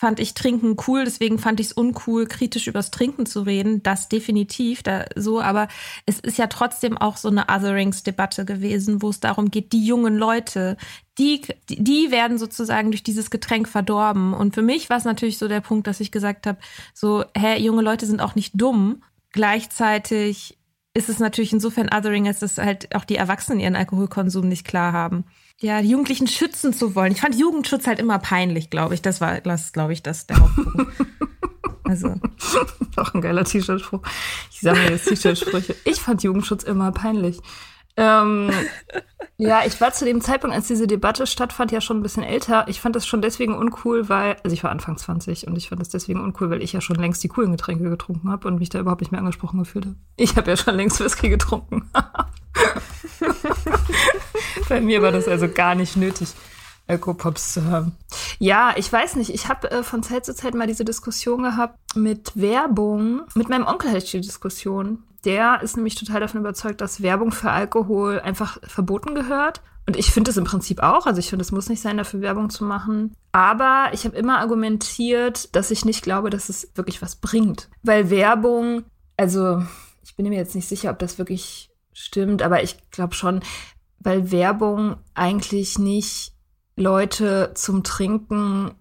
[0.00, 3.82] fand ich Trinken cool, deswegen fand ich es uncool, kritisch übers Trinken zu reden.
[3.82, 5.68] Das definitiv, da so, aber
[6.06, 10.16] es ist ja trotzdem auch so eine Otherings-Debatte gewesen, wo es darum geht, die jungen
[10.16, 10.78] Leute,
[11.18, 14.32] die, die werden sozusagen durch dieses Getränk verdorben.
[14.32, 16.58] Und für mich war es natürlich so der Punkt, dass ich gesagt habe,
[16.94, 19.02] so, hä, junge Leute sind auch nicht dumm.
[19.32, 20.56] Gleichzeitig
[20.94, 24.94] ist es natürlich insofern Othering, als dass halt auch die Erwachsenen ihren Alkoholkonsum nicht klar
[24.94, 25.26] haben
[25.60, 27.12] ja, die Jugendlichen schützen zu wollen.
[27.12, 29.02] Ich fand Jugendschutz halt immer peinlich, glaube ich.
[29.02, 30.92] Das war, das glaube ich, das der Hauptpunkt.
[31.84, 32.14] also.
[32.96, 34.00] Auch ein geiler T-Shirt-Spruch.
[34.50, 35.76] Ich sammle jetzt T-Shirt-Sprüche.
[35.84, 37.40] Ich fand Jugendschutz immer peinlich.
[37.96, 38.50] Ähm,
[39.36, 42.66] ja, ich war zu dem Zeitpunkt, als diese Debatte stattfand, ja schon ein bisschen älter.
[42.68, 45.82] Ich fand das schon deswegen uncool, weil, also ich war Anfang 20 und ich fand
[45.82, 48.70] das deswegen uncool, weil ich ja schon längst die coolen Getränke getrunken habe und mich
[48.70, 49.96] da überhaupt nicht mehr angesprochen gefühlt habe.
[50.16, 51.90] Ich habe ja schon längst Whisky getrunken.
[54.70, 56.28] Bei mir war das also gar nicht nötig.
[56.86, 57.96] Alkopops zu haben.
[58.38, 59.34] Ja, ich weiß nicht.
[59.34, 63.22] Ich habe äh, von Zeit zu Zeit mal diese Diskussion gehabt mit Werbung.
[63.34, 65.02] Mit meinem Onkel hatte ich die Diskussion.
[65.24, 69.60] Der ist nämlich total davon überzeugt, dass Werbung für Alkohol einfach verboten gehört.
[69.86, 71.06] Und ich finde es im Prinzip auch.
[71.06, 73.14] Also ich finde, es muss nicht sein, dafür Werbung zu machen.
[73.32, 77.68] Aber ich habe immer argumentiert, dass ich nicht glaube, dass es wirklich was bringt.
[77.82, 78.84] Weil Werbung,
[79.16, 79.64] also
[80.04, 83.40] ich bin mir jetzt nicht sicher, ob das wirklich stimmt, aber ich glaube schon,
[84.00, 86.32] weil Werbung eigentlich nicht
[86.76, 88.72] Leute zum Trinken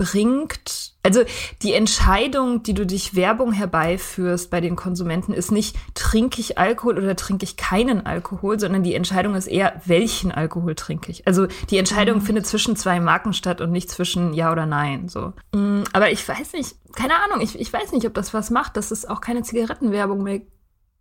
[0.00, 0.94] bringt.
[1.02, 1.24] Also
[1.60, 6.96] die Entscheidung, die du durch Werbung herbeiführst bei den Konsumenten, ist nicht, trinke ich Alkohol
[6.96, 11.26] oder trinke ich keinen Alkohol, sondern die Entscheidung ist eher, welchen Alkohol trinke ich.
[11.26, 12.22] Also die Entscheidung mhm.
[12.22, 15.08] findet zwischen zwei Marken statt und nicht zwischen Ja oder Nein.
[15.08, 15.34] So.
[15.52, 18.78] Mm, aber ich weiß nicht, keine Ahnung, ich, ich weiß nicht, ob das was macht,
[18.78, 20.40] dass es auch keine Zigarettenwerbung mehr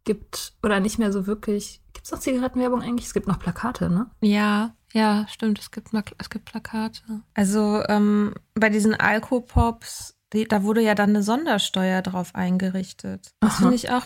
[0.03, 1.81] gibt oder nicht mehr so wirklich.
[1.99, 3.07] Gibt es noch Zigarettenwerbung eigentlich?
[3.07, 4.09] Es gibt noch Plakate, ne?
[4.21, 5.59] Ja, ja, stimmt.
[5.59, 7.01] Es gibt, es gibt Plakate.
[7.33, 13.33] Also ähm, bei diesen Alkopops, die, da wurde ja dann eine Sondersteuer drauf eingerichtet.
[13.41, 14.05] Das finde ich auch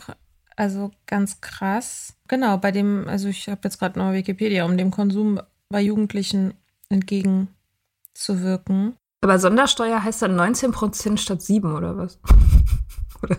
[0.55, 2.15] Also ganz krass.
[2.27, 6.55] Genau, bei dem, also ich habe jetzt gerade noch Wikipedia, um dem Konsum bei Jugendlichen
[6.89, 8.95] entgegenzuwirken.
[9.21, 12.19] Aber Sondersteuer heißt dann 19 Prozent statt 7 oder was?
[13.21, 13.37] oder?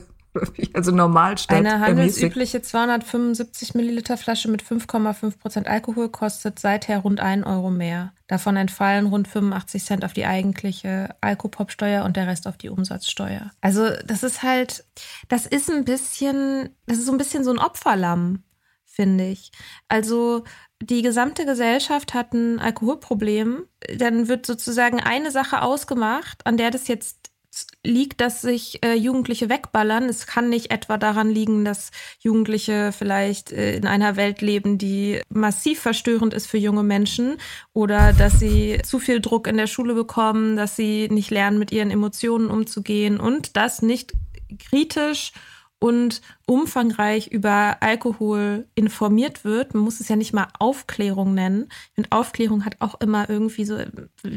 [0.72, 7.20] Also normal statt Eine handelsübliche 275 Milliliter Flasche mit 5,5 Prozent Alkohol kostet seither rund
[7.20, 8.12] 1 Euro mehr.
[8.26, 13.50] Davon entfallen rund 85 Cent auf die eigentliche Alkopopsteuer und der Rest auf die Umsatzsteuer.
[13.60, 14.84] Also das ist halt,
[15.28, 18.42] das ist ein bisschen, das ist so ein bisschen so ein Opferlamm,
[18.84, 19.52] finde ich.
[19.88, 20.44] Also
[20.82, 23.64] die gesamte Gesellschaft hat ein Alkoholproblem,
[23.98, 27.33] dann wird sozusagen eine Sache ausgemacht, an der das jetzt
[27.82, 30.04] liegt, dass sich äh, Jugendliche wegballern.
[30.04, 31.90] Es kann nicht etwa daran liegen, dass
[32.20, 37.36] Jugendliche vielleicht äh, in einer Welt leben, die massiv verstörend ist für junge Menschen
[37.72, 41.72] oder dass sie zu viel Druck in der Schule bekommen, dass sie nicht lernen, mit
[41.72, 44.12] ihren Emotionen umzugehen und das nicht
[44.58, 45.32] kritisch
[45.78, 49.74] und umfangreich über Alkohol informiert wird.
[49.74, 51.68] Man muss es ja nicht mal Aufklärung nennen.
[51.96, 53.78] Und Aufklärung hat auch immer irgendwie so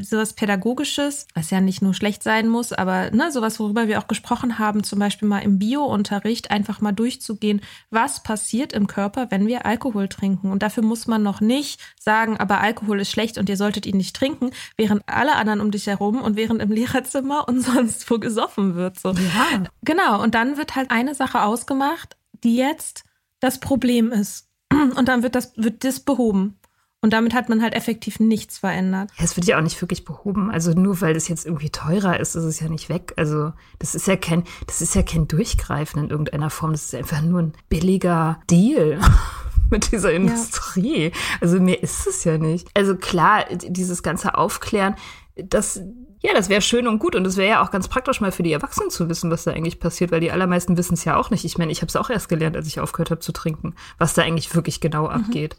[0.01, 4.07] sowas Pädagogisches, was ja nicht nur schlecht sein muss, aber ne, sowas, worüber wir auch
[4.07, 9.47] gesprochen haben, zum Beispiel mal im Bio-Unterricht einfach mal durchzugehen, was passiert im Körper, wenn
[9.47, 10.51] wir Alkohol trinken.
[10.51, 13.97] Und dafür muss man noch nicht sagen, aber Alkohol ist schlecht und ihr solltet ihn
[13.97, 18.17] nicht trinken, während alle anderen um dich herum und während im Lehrerzimmer und sonst wo
[18.19, 18.99] gesoffen wird.
[18.99, 19.11] So.
[19.11, 19.63] Ja.
[19.83, 20.21] Genau.
[20.21, 23.03] Und dann wird halt eine Sache ausgemacht, die jetzt
[23.39, 24.49] das Problem ist.
[24.71, 26.59] Und dann wird das, wird das behoben.
[26.99, 29.11] Und damit hat man halt effektiv nichts verändert.
[29.17, 30.49] Ja, es wird ja auch nicht wirklich behoben.
[30.49, 33.13] Also nur weil das jetzt irgendwie teurer ist, ist es ja nicht weg.
[33.17, 36.71] Also das ist ja kein, das ist ja kein Durchgreifen in irgendeiner Form.
[36.71, 38.99] Das ist einfach nur ein billiger Deal
[39.69, 41.05] mit dieser Industrie.
[41.05, 41.11] Ja.
[41.39, 42.67] Also mehr ist es ja nicht.
[42.73, 44.95] Also klar, dieses ganze Aufklären,
[45.35, 45.81] das
[46.19, 48.43] ja, das wäre schön und gut und es wäre ja auch ganz praktisch mal für
[48.43, 51.29] die Erwachsenen zu wissen, was da eigentlich passiert, weil die allermeisten wissen es ja auch
[51.29, 51.45] nicht.
[51.45, 54.15] Ich meine, ich habe es auch erst gelernt, als ich aufgehört habe zu trinken, was
[54.15, 55.09] da eigentlich wirklich genau mhm.
[55.09, 55.57] abgeht.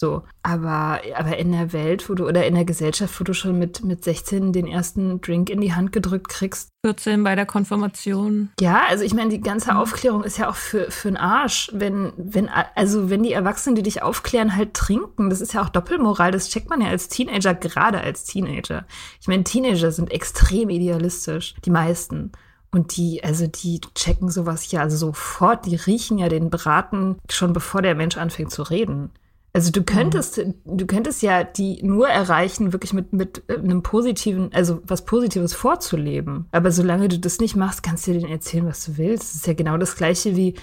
[0.00, 3.58] So, aber, aber in der Welt, wo du, oder in der Gesellschaft, wo du schon
[3.58, 6.68] mit, mit 16 den ersten Drink in die Hand gedrückt kriegst.
[6.86, 8.50] 14 bei der Konfirmation.
[8.60, 9.78] Ja, also ich meine, die ganze mhm.
[9.78, 11.72] Aufklärung ist ja auch für, für einen Arsch.
[11.74, 15.68] Wenn, wenn, also wenn die Erwachsenen, die dich aufklären, halt trinken, das ist ja auch
[15.68, 18.86] Doppelmoral, das checkt man ja als Teenager, gerade als Teenager.
[19.20, 22.30] Ich meine, Teenager sind extrem idealistisch, die meisten.
[22.70, 27.82] Und die, also die checken sowas ja sofort, die riechen ja den Braten schon bevor
[27.82, 29.10] der Mensch anfängt zu reden.
[29.58, 30.54] Also du könntest, mhm.
[30.64, 35.52] du könntest ja die nur erreichen, wirklich mit, mit äh, einem positiven, also was Positives
[35.52, 36.46] vorzuleben.
[36.52, 39.24] Aber solange du das nicht machst, kannst du dir denen erzählen, was du willst.
[39.24, 40.54] Das ist ja genau das Gleiche wie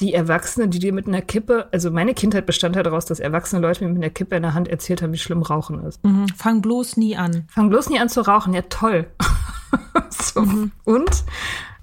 [0.00, 3.60] die Erwachsenen, die dir mit einer Kippe, also meine Kindheit bestand halt daraus, dass erwachsene
[3.60, 6.02] Leute mir mit einer Kippe in der Hand erzählt haben, wie schlimm Rauchen ist.
[6.02, 6.26] Mhm.
[6.28, 7.44] Fang bloß nie an.
[7.48, 9.08] Fang bloß nie an zu rauchen, ja toll.
[10.08, 10.40] so.
[10.40, 10.72] mhm.
[10.84, 11.24] Und?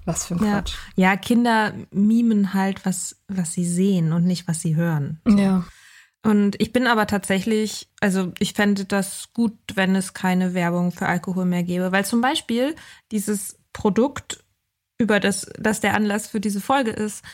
[0.04, 0.54] Was für ein ja.
[0.54, 0.74] Quatsch.
[0.96, 5.20] Ja, Kinder mimen halt, was, was sie sehen und nicht, was sie hören.
[5.28, 5.62] Ja.
[6.22, 11.06] Und ich bin aber tatsächlich, also ich fände das gut, wenn es keine Werbung für
[11.06, 12.74] Alkohol mehr gäbe, weil zum Beispiel
[13.10, 14.44] dieses Produkt,
[14.98, 17.24] über das, das der Anlass für diese Folge ist,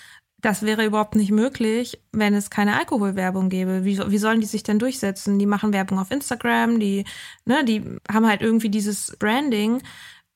[0.40, 3.84] das wäre überhaupt nicht möglich, wenn es keine Alkoholwerbung gäbe.
[3.84, 5.38] Wie, wie sollen die sich denn durchsetzen?
[5.40, 7.04] Die machen Werbung auf Instagram, die,
[7.44, 9.82] ne, die haben halt irgendwie dieses Branding.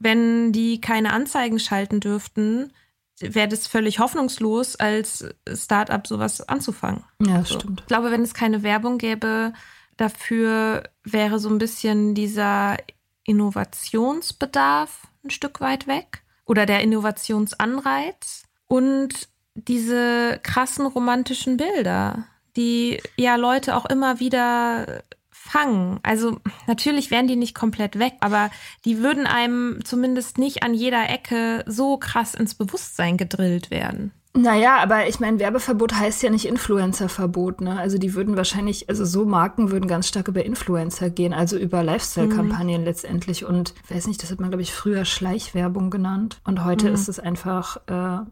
[0.00, 2.72] Wenn die keine Anzeigen schalten dürften,
[3.20, 7.04] wäre das völlig hoffnungslos, als Startup sowas anzufangen.
[7.20, 7.58] Ja, so.
[7.58, 7.80] stimmt.
[7.80, 9.52] Ich glaube, wenn es keine Werbung gäbe,
[9.96, 12.76] dafür wäre so ein bisschen dieser
[13.24, 22.24] Innovationsbedarf ein Stück weit weg oder der Innovationsanreiz und diese krassen romantischen Bilder,
[22.56, 25.02] die ja Leute auch immer wieder
[25.50, 26.00] fangen.
[26.02, 28.50] Also natürlich wären die nicht komplett weg, aber
[28.84, 34.12] die würden einem zumindest nicht an jeder Ecke so krass ins Bewusstsein gedrillt werden.
[34.32, 37.80] Naja, aber ich meine, Werbeverbot heißt ja nicht Influencerverbot, ne?
[37.80, 41.82] Also die würden wahrscheinlich, also so Marken würden ganz stark über Influencer gehen, also über
[41.82, 42.86] Lifestyle-Kampagnen mhm.
[42.86, 43.44] letztendlich.
[43.44, 46.40] Und ich weiß nicht, das hat man, glaube ich, früher Schleichwerbung genannt.
[46.44, 46.94] Und heute mhm.
[46.94, 48.24] ist es einfach äh,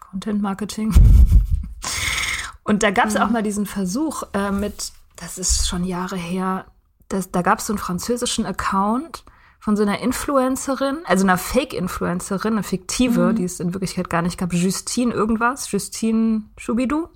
[0.00, 0.94] Content-Marketing.
[2.64, 3.20] Und da gab es mhm.
[3.20, 6.66] auch mal diesen Versuch äh, mit das ist schon Jahre her,
[7.08, 9.24] das, da gab es so einen französischen Account
[9.60, 13.36] von so einer Influencerin, also einer Fake-Influencerin, eine fiktive, mhm.
[13.36, 17.06] die es in Wirklichkeit gar nicht gab, Justine irgendwas, Justine Schubidu,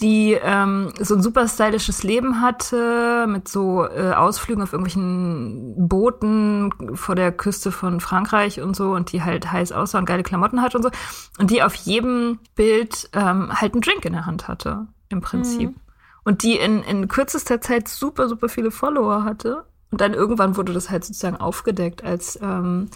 [0.00, 6.96] die ähm, so ein super stylisches Leben hatte, mit so äh, Ausflügen auf irgendwelchen Booten
[6.96, 10.62] vor der Küste von Frankreich und so und die halt heiß aussah und geile Klamotten
[10.62, 10.90] hat und so.
[11.38, 15.70] Und die auf jedem Bild ähm, halt einen Drink in der Hand hatte, im Prinzip.
[15.70, 15.83] Mhm
[16.24, 19.64] und die in, in kürzester Zeit super, super viele Follower hatte.
[19.90, 22.88] Und dann irgendwann wurde das halt sozusagen aufgedeckt als, ähm,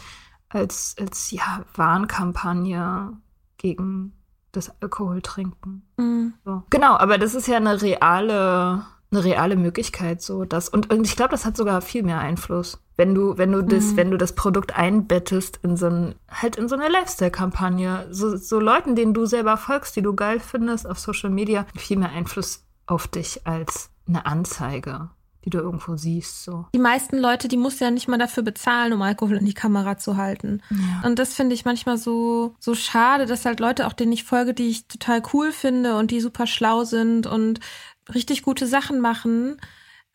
[0.48, 3.12] als, als ja, Warnkampagne
[3.58, 4.14] gegen
[4.52, 5.82] das Alkohol trinken.
[5.96, 6.34] Mhm.
[6.44, 6.62] So.
[6.70, 10.68] Genau, aber das ist ja eine reale, eine reale Möglichkeit, so das.
[10.68, 12.82] Und, und ich glaube, das hat sogar viel mehr Einfluss.
[12.96, 13.96] Wenn du, wenn du das, mhm.
[13.96, 18.58] wenn du das Produkt einbettest in so ein, halt in so eine Lifestyle-Kampagne, so, so
[18.58, 22.64] Leuten, denen du selber folgst, die du geil findest auf Social Media, viel mehr Einfluss
[22.88, 25.10] auf dich als eine Anzeige
[25.44, 26.44] die du irgendwo siehst.
[26.44, 26.66] So.
[26.74, 29.54] Die meisten Leute, die musst du ja nicht mal dafür bezahlen, um Alkohol in die
[29.54, 30.62] Kamera zu halten.
[30.70, 31.08] Ja.
[31.08, 34.52] Und das finde ich manchmal so, so schade, dass halt Leute, auch denen ich folge,
[34.52, 37.60] die ich total cool finde und die super schlau sind und
[38.12, 39.60] richtig gute Sachen machen,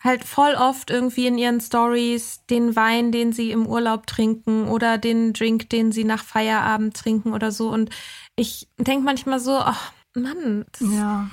[0.04, 4.98] halt voll oft irgendwie in ihren Stories den Wein, den sie im Urlaub trinken oder
[4.98, 7.70] den Drink, den sie nach Feierabend trinken oder so.
[7.70, 7.90] Und
[8.36, 11.30] ich denke manchmal so, ach Mann, das, ja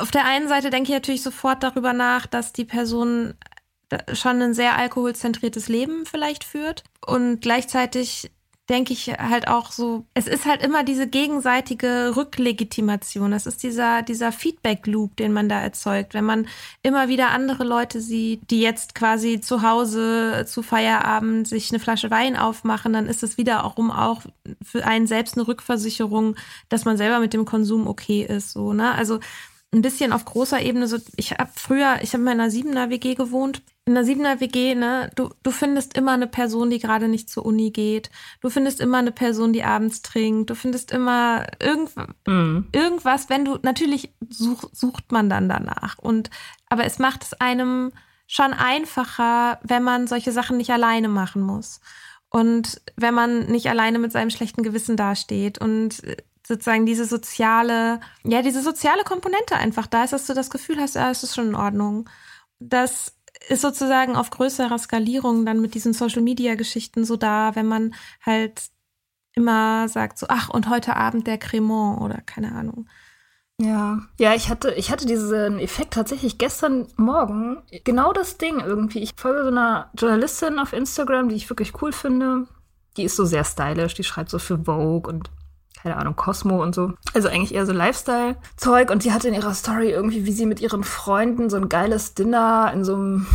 [0.00, 3.34] auf der einen Seite denke ich natürlich sofort darüber nach, dass die Person
[4.12, 6.84] schon ein sehr alkoholzentriertes Leben vielleicht führt.
[7.06, 8.30] Und gleichzeitig
[8.68, 13.30] denke ich halt auch so, es ist halt immer diese gegenseitige Rücklegitimation.
[13.30, 16.12] Das ist dieser, dieser Feedback-Loop, den man da erzeugt.
[16.12, 16.46] Wenn man
[16.82, 22.10] immer wieder andere Leute sieht, die jetzt quasi zu Hause zu Feierabend sich eine Flasche
[22.10, 24.22] Wein aufmachen, dann ist es wiederum auch
[24.62, 26.36] für einen selbst eine Rückversicherung,
[26.68, 28.92] dass man selber mit dem Konsum okay ist, so, ne?
[28.92, 29.20] Also,
[29.72, 33.14] ein bisschen auf großer Ebene so, ich habe früher, ich habe in einer Siebener WG
[33.14, 33.62] gewohnt.
[33.84, 37.44] In einer Siebener WG, ne, du, du findest immer eine Person, die gerade nicht zur
[37.44, 38.10] Uni geht.
[38.40, 40.48] Du findest immer eine Person, die abends trinkt.
[40.48, 41.90] Du findest immer irgend,
[42.26, 42.68] mm.
[42.72, 45.98] irgendwas, wenn du, natürlich such, sucht man dann danach.
[45.98, 46.30] Und,
[46.68, 47.92] aber es macht es einem
[48.26, 51.80] schon einfacher, wenn man solche Sachen nicht alleine machen muss.
[52.30, 56.02] Und wenn man nicht alleine mit seinem schlechten Gewissen dasteht und
[56.48, 60.94] sozusagen diese soziale, ja, diese soziale Komponente einfach da ist, dass du das Gefühl hast,
[60.94, 62.08] ja, es ist schon in Ordnung.
[62.58, 63.14] Das
[63.48, 67.94] ist sozusagen auf größerer Skalierung dann mit diesen Social Media Geschichten so da, wenn man
[68.24, 68.62] halt
[69.34, 72.88] immer sagt so, ach, und heute Abend der Cremant oder keine Ahnung.
[73.60, 77.62] Ja, ja, ich hatte, ich hatte diesen Effekt tatsächlich gestern Morgen.
[77.84, 79.00] Genau das Ding irgendwie.
[79.00, 82.46] Ich folge so einer Journalistin auf Instagram, die ich wirklich cool finde.
[82.96, 85.30] Die ist so sehr stylisch, die schreibt so für Vogue und
[85.82, 86.92] keine Ahnung, Cosmo und so.
[87.14, 88.90] Also eigentlich eher so Lifestyle-Zeug.
[88.90, 92.14] Und sie hatte in ihrer Story irgendwie, wie sie mit ihren Freunden so ein geiles
[92.14, 93.26] Dinner in so einem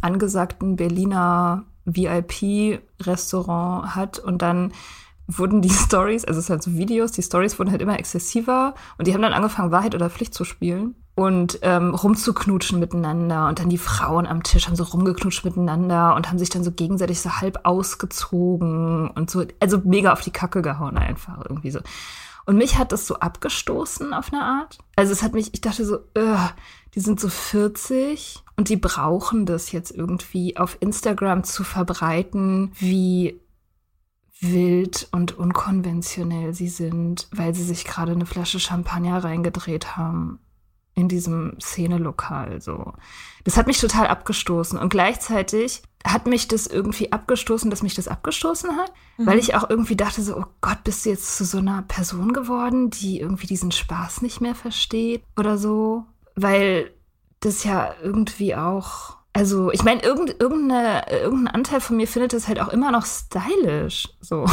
[0.00, 4.72] angesagten Berliner VIP-Restaurant hat und dann
[5.26, 8.74] wurden die Stories, also es sind halt so Videos, die Stories wurden halt immer exzessiver
[8.98, 13.58] und die haben dann angefangen, Wahrheit oder Pflicht zu spielen und ähm, rumzuknutschen miteinander und
[13.58, 17.20] dann die Frauen am Tisch haben so rumgeknutscht miteinander und haben sich dann so gegenseitig
[17.20, 21.80] so halb ausgezogen und so, also mega auf die Kacke gehauen einfach irgendwie so.
[22.44, 24.78] Und mich hat das so abgestoßen auf eine Art.
[24.96, 25.98] Also es hat mich, ich dachte so,
[26.94, 33.40] die sind so 40 und die brauchen das jetzt irgendwie auf Instagram zu verbreiten, wie
[34.40, 40.40] wild und unkonventionell sie sind, weil sie sich gerade eine Flasche Champagner reingedreht haben
[40.94, 42.92] in diesem Szenelokal so.
[43.44, 48.08] Das hat mich total abgestoßen und gleichzeitig hat mich das irgendwie abgestoßen, dass mich das
[48.08, 49.26] abgestoßen hat, mhm.
[49.26, 52.32] weil ich auch irgendwie dachte so, oh Gott, bist du jetzt zu so einer Person
[52.32, 56.92] geworden, die irgendwie diesen Spaß nicht mehr versteht oder so, weil
[57.40, 62.48] das ja irgendwie auch also, ich meine, irgend, irgendeine, irgendein Anteil von mir findet das
[62.48, 64.10] halt auch immer noch stylisch.
[64.20, 64.44] So.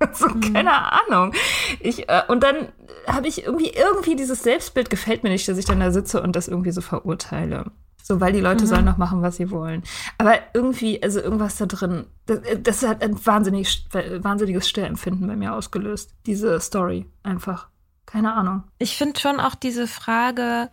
[0.12, 0.52] so, mhm.
[0.52, 1.32] keine Ahnung.
[1.80, 2.68] Ich, äh, und dann
[3.06, 6.36] habe ich irgendwie, irgendwie dieses Selbstbild gefällt mir nicht, dass ich dann da sitze und
[6.36, 7.70] das irgendwie so verurteile.
[8.02, 8.68] So, weil die Leute mhm.
[8.68, 9.82] sollen noch machen, was sie wollen.
[10.18, 15.54] Aber irgendwie, also irgendwas da drin, das, das hat ein wahnsinnig, wahnsinniges Störempfinden bei mir
[15.54, 16.14] ausgelöst.
[16.24, 17.68] Diese Story einfach.
[18.04, 18.62] Keine Ahnung.
[18.78, 20.70] Ich finde schon auch diese Frage,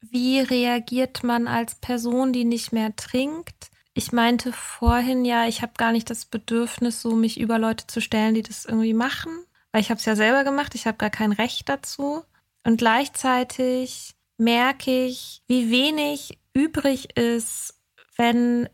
[0.00, 3.70] wie reagiert man als Person, die nicht mehr trinkt?
[3.94, 8.00] Ich meinte vorhin ja, ich habe gar nicht das Bedürfnis, so mich über Leute zu
[8.00, 9.32] stellen, die das irgendwie machen,
[9.70, 12.24] weil ich habe es ja selber gemacht, ich habe gar kein Recht dazu.
[12.64, 17.74] Und gleichzeitig merke ich, wie wenig übrig ist,
[18.16, 18.68] wenn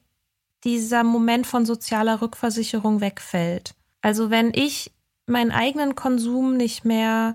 [0.65, 3.75] dieser Moment von sozialer Rückversicherung wegfällt.
[4.01, 4.93] Also wenn ich
[5.27, 7.35] meinen eigenen Konsum nicht mehr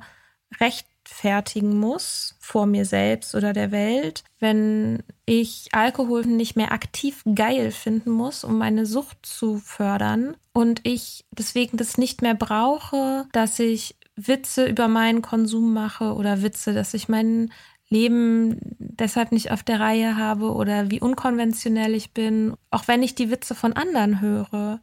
[0.59, 7.23] recht rechtfertigen muss vor mir selbst oder der Welt, wenn ich Alkohol nicht mehr aktiv
[7.35, 13.25] geil finden muss, um meine Sucht zu fördern und ich deswegen das nicht mehr brauche,
[13.31, 17.51] dass ich Witze über meinen Konsum mache oder Witze, dass ich mein
[17.89, 23.13] Leben deshalb nicht auf der Reihe habe oder wie unkonventionell ich bin, auch wenn ich
[23.13, 24.79] die Witze von anderen höre,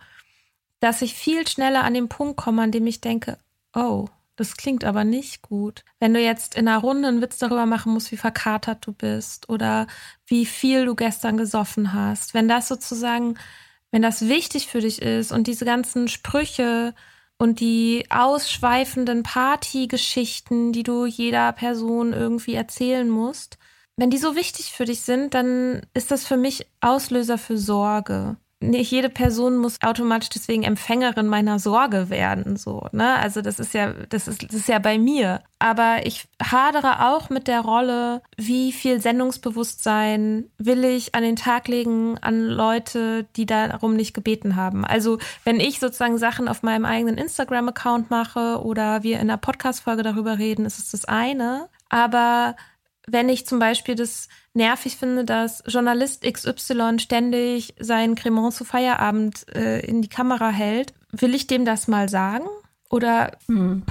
[0.81, 3.39] dass ich viel schneller an den Punkt komme, an dem ich denke,
[3.75, 5.85] oh, das klingt aber nicht gut.
[6.01, 9.49] Wenn du jetzt in einer Runde einen Witz darüber machen musst, wie verkatert du bist
[9.49, 9.87] oder
[10.27, 13.39] wie viel du gestern gesoffen hast, wenn das sozusagen,
[13.91, 16.95] wenn das wichtig für dich ist und diese ganzen Sprüche
[17.39, 23.59] und die ausschweifenden Partygeschichten, die du jeder Person irgendwie erzählen musst,
[23.97, 28.37] wenn die so wichtig für dich sind, dann ist das für mich Auslöser für Sorge
[28.63, 33.17] nicht jede Person muss automatisch deswegen Empfängerin meiner Sorge werden, so, ne?
[33.19, 35.43] Also das ist ja, das ist, das ist ja bei mir.
[35.59, 41.69] Aber ich hadere auch mit der Rolle, wie viel Sendungsbewusstsein will ich an den Tag
[41.69, 44.85] legen an Leute, die darum nicht gebeten haben.
[44.85, 50.03] Also wenn ich sozusagen Sachen auf meinem eigenen Instagram-Account mache oder wir in einer Podcast-Folge
[50.03, 51.69] darüber reden, ist es das eine.
[51.89, 52.57] Aber
[53.07, 59.47] wenn ich zum Beispiel das nervig finde, dass Journalist XY ständig seinen Cremant zu Feierabend
[59.55, 62.47] äh, in die Kamera hält, will ich dem das mal sagen?
[62.93, 63.85] Oder hm.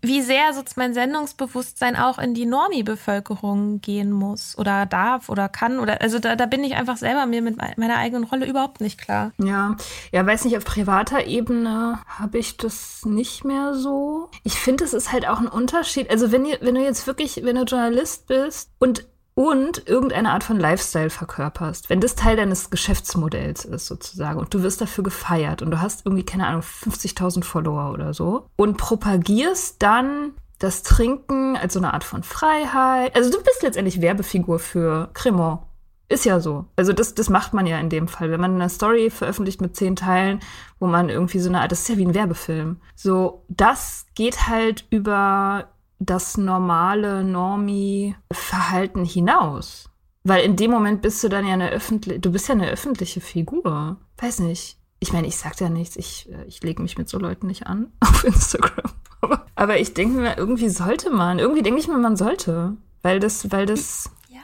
[0.00, 5.78] wie sehr sozusagen mein Sendungsbewusstsein auch in die Normie-Bevölkerung gehen muss oder darf oder kann
[5.78, 8.98] oder also da, da bin ich einfach selber mir mit meiner eigenen Rolle überhaupt nicht
[8.98, 9.32] klar.
[9.36, 9.76] Ja,
[10.10, 14.30] ja, weiß nicht, auf privater Ebene habe ich das nicht mehr so.
[14.42, 16.10] Ich finde, es ist halt auch ein Unterschied.
[16.10, 20.44] Also wenn ihr, wenn du jetzt wirklich, wenn du Journalist bist und und irgendeine Art
[20.44, 25.60] von Lifestyle verkörperst, wenn das Teil deines Geschäftsmodells ist sozusagen und du wirst dafür gefeiert
[25.60, 31.56] und du hast irgendwie, keine Ahnung, 50.000 Follower oder so und propagierst dann das Trinken
[31.56, 33.14] als so eine Art von Freiheit.
[33.16, 35.60] Also du bist letztendlich Werbefigur für Cremant.
[36.08, 36.66] Ist ja so.
[36.76, 38.30] Also das, das macht man ja in dem Fall.
[38.30, 40.40] Wenn man eine Story veröffentlicht mit zehn Teilen,
[40.78, 42.80] wo man irgendwie so eine Art, das ist ja wie ein Werbefilm.
[42.94, 45.68] So, das geht halt über
[45.98, 49.90] das normale Normie-Verhalten hinaus.
[50.22, 53.20] Weil in dem Moment bist du dann ja eine öffentliche, du bist ja eine öffentliche
[53.20, 53.98] Figur.
[54.16, 54.78] Weiß nicht.
[54.98, 57.66] Ich meine, ich sag ja nichts, ich, äh, ich lege mich mit so Leuten nicht
[57.66, 58.90] an auf Instagram.
[59.20, 61.38] Aber, aber ich denke mir, irgendwie sollte man.
[61.38, 62.76] Irgendwie denke ich mir, man sollte.
[63.02, 64.10] Weil das, weil das.
[64.30, 64.40] Ja,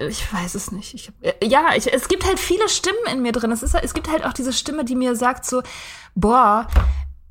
[0.00, 0.94] Ich weiß es nicht.
[0.94, 3.52] Ich, äh, ja, ich, es gibt halt viele Stimmen in mir drin.
[3.52, 5.62] Es, ist, es gibt halt auch diese Stimme, die mir sagt so,
[6.14, 6.66] boah,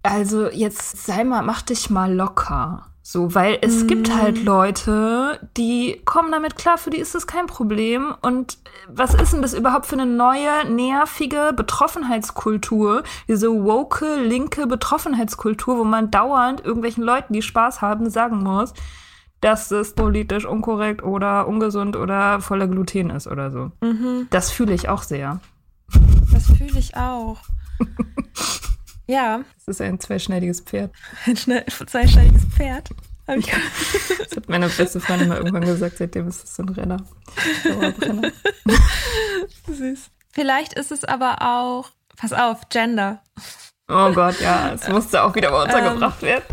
[0.04, 2.86] also jetzt sei mal, mach dich mal locker.
[3.10, 3.88] So, weil es mm.
[3.88, 8.14] gibt halt Leute, die kommen damit klar, für die ist das kein Problem.
[8.22, 8.58] Und
[8.90, 13.04] was ist denn das überhaupt für eine neue, nervige Betroffenheitskultur?
[13.30, 18.74] Diese woke, linke Betroffenheitskultur, wo man dauernd irgendwelchen Leuten, die Spaß haben, sagen muss,
[19.40, 23.72] dass es politisch unkorrekt oder ungesund oder voller Gluten ist oder so.
[23.80, 24.28] Mhm.
[24.32, 25.40] Das fühle ich auch sehr.
[26.34, 27.38] Das fühle ich auch.
[29.08, 29.44] Ja.
[29.66, 30.92] Das ist ein zweischneidiges Pferd.
[31.26, 32.90] Ein zweischneidiges Pferd.
[33.26, 36.98] das hat meine beste Freundin mal irgendwann gesagt, seitdem ist es so ein Renner.
[39.68, 40.12] Süß.
[40.32, 43.22] Vielleicht ist es aber auch, pass auf, Gender.
[43.90, 46.44] Oh Gott, ja, es musste auch wieder mal untergebracht ähm, werden.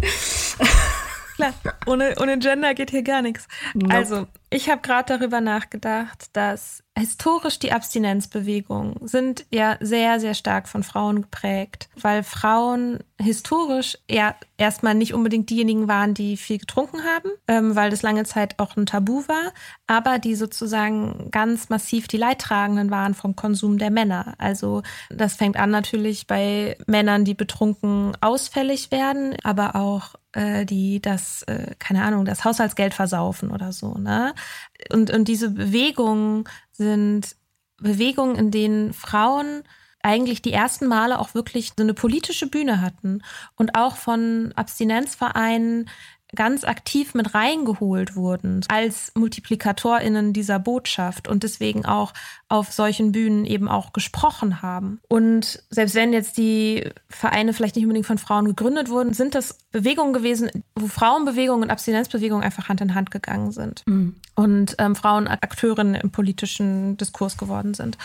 [1.34, 1.52] Klar,
[1.86, 3.48] ohne, ohne Gender geht hier gar nichts.
[3.74, 3.92] Nope.
[3.92, 10.68] Also, ich habe gerade darüber nachgedacht, dass historisch die Abstinenzbewegungen sind ja sehr, sehr stark
[10.68, 17.02] von Frauen geprägt, weil Frauen historisch ja erstmal nicht unbedingt diejenigen waren, die viel getrunken
[17.02, 19.52] haben, ähm, weil das lange Zeit auch ein Tabu war,
[19.88, 24.34] aber die sozusagen ganz massiv die Leidtragenden waren vom Konsum der Männer.
[24.38, 31.00] Also das fängt an natürlich bei Männern, die betrunken ausfällig werden, aber auch äh, die
[31.00, 34.34] das, äh, keine Ahnung, das Haushaltsgeld versaufen oder so, ne?
[34.92, 37.36] Und, und diese Bewegungen sind
[37.78, 39.62] Bewegungen, in denen Frauen
[40.02, 43.22] eigentlich die ersten Male auch wirklich so eine politische Bühne hatten
[43.56, 45.88] und auch von Abstinenzvereinen
[46.34, 52.12] ganz aktiv mit reingeholt wurden als MultiplikatorInnen dieser Botschaft und deswegen auch
[52.48, 55.00] auf solchen Bühnen eben auch gesprochen haben.
[55.08, 59.58] Und selbst wenn jetzt die Vereine vielleicht nicht unbedingt von Frauen gegründet wurden, sind das
[59.72, 64.16] Bewegungen gewesen, wo Frauenbewegungen und Abstinenzbewegungen einfach Hand in Hand gegangen sind mhm.
[64.34, 67.98] und ähm, Frauen Akteurinnen im politischen Diskurs geworden sind.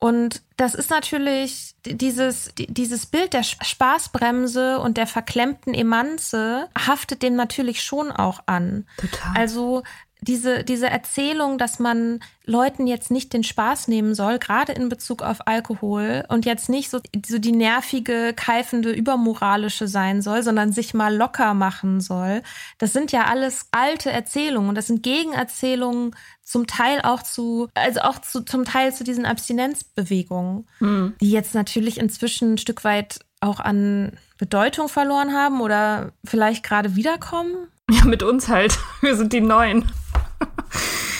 [0.00, 7.34] Und das ist natürlich dieses, dieses Bild der Spaßbremse und der verklemmten Emanze haftet dem
[7.34, 8.86] natürlich schon auch an.
[8.96, 9.32] Total.
[9.34, 9.82] Also
[10.20, 15.22] diese, diese Erzählung, dass man Leuten jetzt nicht den Spaß nehmen soll, gerade in Bezug
[15.22, 20.94] auf Alkohol und jetzt nicht so, so die nervige, keifende, übermoralische sein soll, sondern sich
[20.94, 22.42] mal locker machen soll.
[22.78, 28.00] Das sind ja alles alte Erzählungen und das sind Gegenerzählungen zum Teil auch zu, also
[28.00, 31.14] auch zu, zum Teil zu diesen Abstinenzbewegungen, mhm.
[31.20, 36.96] die jetzt natürlich inzwischen ein Stück weit auch an Bedeutung verloren haben oder vielleicht gerade
[36.96, 37.68] wiederkommen.
[37.90, 38.78] Ja, mit uns halt.
[39.00, 39.90] Wir sind die Neuen.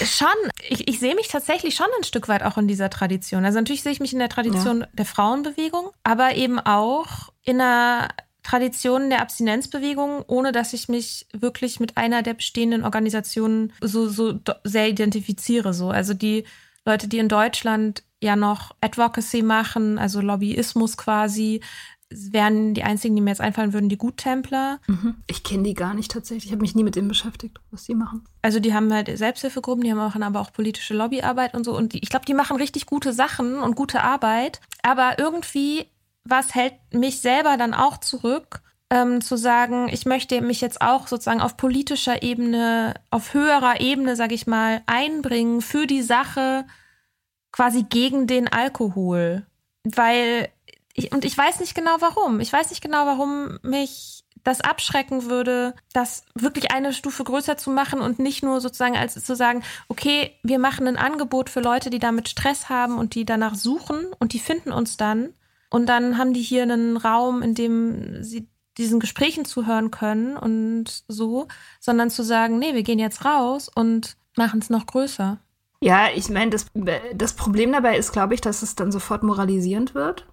[0.05, 0.29] Schon.
[0.69, 3.45] Ich, ich sehe mich tatsächlich schon ein Stück weit auch in dieser Tradition.
[3.45, 4.89] Also natürlich sehe ich mich in der Tradition ja.
[4.93, 8.09] der Frauenbewegung, aber eben auch in einer
[8.43, 14.39] Tradition der Abstinenzbewegung, ohne dass ich mich wirklich mit einer der bestehenden Organisationen so, so
[14.65, 15.75] sehr identifiziere.
[15.75, 15.91] So.
[15.91, 16.45] Also die
[16.87, 21.61] Leute, die in Deutschland ja noch Advocacy machen, also Lobbyismus quasi,
[22.11, 24.81] wären die einzigen, die mir jetzt einfallen würden, die Guttempler.
[24.87, 25.17] Mhm.
[25.27, 26.47] Ich kenne die gar nicht tatsächlich.
[26.47, 28.25] Ich habe mich nie mit denen beschäftigt, was die machen.
[28.41, 31.77] Also die haben halt Selbsthilfegruppen, die auch, aber auch politische Lobbyarbeit und so.
[31.77, 34.61] Und die, ich glaube, die machen richtig gute Sachen und gute Arbeit.
[34.83, 35.87] Aber irgendwie,
[36.25, 41.09] was hält mich selber dann auch zurück, ähm, zu sagen, ich möchte mich jetzt auch
[41.09, 46.65] sozusagen auf politischer Ebene, auf höherer Ebene, sage ich mal, einbringen für die Sache
[47.53, 49.47] quasi gegen den Alkohol.
[49.85, 50.49] Weil
[50.99, 52.41] ich, und ich weiß nicht genau warum.
[52.41, 57.71] Ich weiß nicht genau, warum mich das abschrecken würde, das wirklich eine Stufe größer zu
[57.71, 61.91] machen und nicht nur sozusagen als zu sagen, okay, wir machen ein Angebot für Leute,
[61.91, 65.35] die damit Stress haben und die danach suchen und die finden uns dann.
[65.71, 71.05] Und dann haben die hier einen Raum, in dem sie diesen Gesprächen zuhören können und
[71.09, 71.47] so,
[71.79, 75.39] sondern zu sagen, nee, wir gehen jetzt raus und machen es noch größer.
[75.81, 76.67] Ja, ich meine, das,
[77.15, 80.27] das Problem dabei ist, glaube ich, dass es dann sofort moralisierend wird.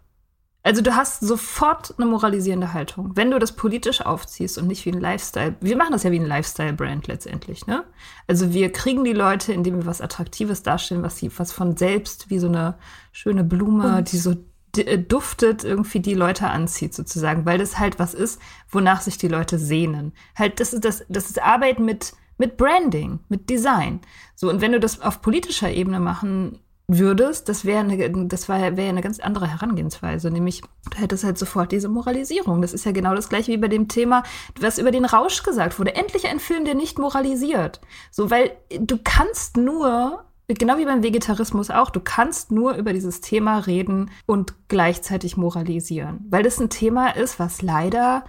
[0.65, 4.91] Also du hast sofort eine moralisierende Haltung, wenn du das politisch aufziehst und nicht wie
[4.91, 5.55] ein Lifestyle.
[5.61, 7.83] Wir machen das ja wie ein Lifestyle-Brand letztendlich, ne?
[8.25, 12.31] Also wir kriegen die Leute, indem wir was Attraktives darstellen, was sie, was von selbst
[12.31, 12.79] wie so eine
[13.11, 14.11] schöne Blume, und?
[14.11, 14.37] die so
[14.75, 19.27] äh, duftet, irgendwie die Leute anzieht sozusagen, weil das halt was ist, wonach sich die
[19.27, 20.13] Leute sehnen.
[20.35, 24.01] Halt, das ist das, das ist Arbeit mit mit Branding, mit Design.
[24.35, 28.65] So und wenn du das auf politischer Ebene machen würdest, das wäre eine, das wäre
[28.65, 30.29] eine ganz andere Herangehensweise.
[30.29, 30.61] Nämlich,
[30.91, 32.61] du hättest halt sofort diese Moralisierung.
[32.61, 34.23] Das ist ja genau das gleiche wie bei dem Thema,
[34.59, 35.95] was über den Rausch gesagt wurde.
[35.95, 37.81] Endlich ein Film, der nicht moralisiert.
[38.11, 43.21] So, weil du kannst nur, genau wie beim Vegetarismus auch, du kannst nur über dieses
[43.21, 46.25] Thema reden und gleichzeitig moralisieren.
[46.29, 48.25] Weil das ein Thema ist, was leider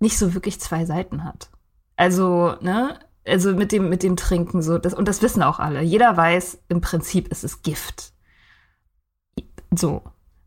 [0.00, 1.50] nicht so wirklich zwei Seiten hat.
[1.96, 2.98] Also, ne,
[3.28, 4.78] also mit dem, mit dem Trinken so.
[4.78, 5.82] Das, und das wissen auch alle.
[5.82, 8.12] Jeder weiß, im Prinzip ist es Gift.
[9.74, 10.02] So.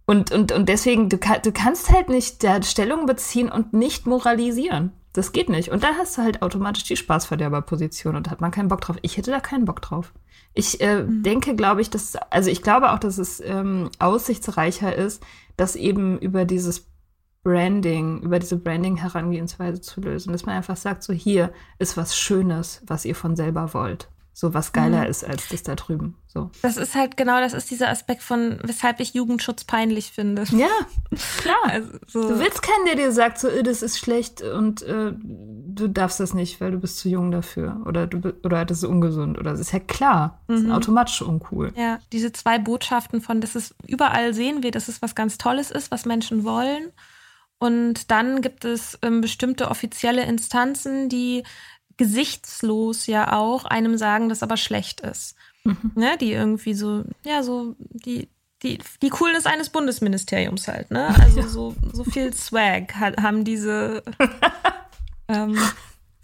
[0.05, 4.91] Und, und, und deswegen, du, du kannst halt nicht der Stellung beziehen und nicht moralisieren.
[5.13, 5.69] Das geht nicht.
[5.69, 8.97] Und dann hast du halt automatisch die Spaßverderberposition und da hat man keinen Bock drauf.
[9.01, 10.13] Ich hätte da keinen Bock drauf.
[10.53, 11.23] Ich äh, mhm.
[11.23, 15.23] denke, glaube ich, dass, also ich glaube auch, dass es ähm, aussichtsreicher ist,
[15.57, 16.90] dass eben über dieses
[17.43, 20.31] Branding, über diese Branding-Herangehensweise zu lösen.
[20.31, 24.09] Dass man einfach sagt, so hier ist was Schönes, was ihr von selber wollt.
[24.33, 25.09] So was geiler mhm.
[25.09, 26.15] ist als das da drüben.
[26.25, 26.49] So.
[26.61, 30.45] Das ist halt genau, das ist dieser Aspekt von, weshalb ich Jugendschutz peinlich finde.
[30.51, 30.69] Ja,
[31.37, 31.57] klar.
[31.69, 32.21] Also, so.
[32.29, 36.19] Du willst keinen, der dir sagt, so, äh, das ist schlecht und äh, du darfst
[36.19, 37.81] das nicht, weil du bist zu jung dafür.
[37.85, 39.37] Oder du oder das ist ungesund.
[39.37, 40.39] Oder das ist ja klar.
[40.47, 40.67] Das mhm.
[40.67, 41.73] ist automatisch uncool.
[41.75, 45.71] Ja, diese zwei Botschaften von, dass es überall sehen wir, dass es was ganz Tolles
[45.71, 46.91] ist, was Menschen wollen
[47.61, 51.43] und dann gibt es ähm, bestimmte offizielle Instanzen, die
[51.95, 55.35] gesichtslos ja auch einem sagen, dass aber schlecht ist.
[55.63, 55.91] Mhm.
[55.93, 56.17] Ne?
[56.19, 58.29] Die irgendwie so, ja, so, die,
[58.63, 61.15] die, die Coolness eines Bundesministeriums halt, ne?
[61.21, 64.01] Also so, so viel Swag haben diese,
[65.27, 65.55] ähm,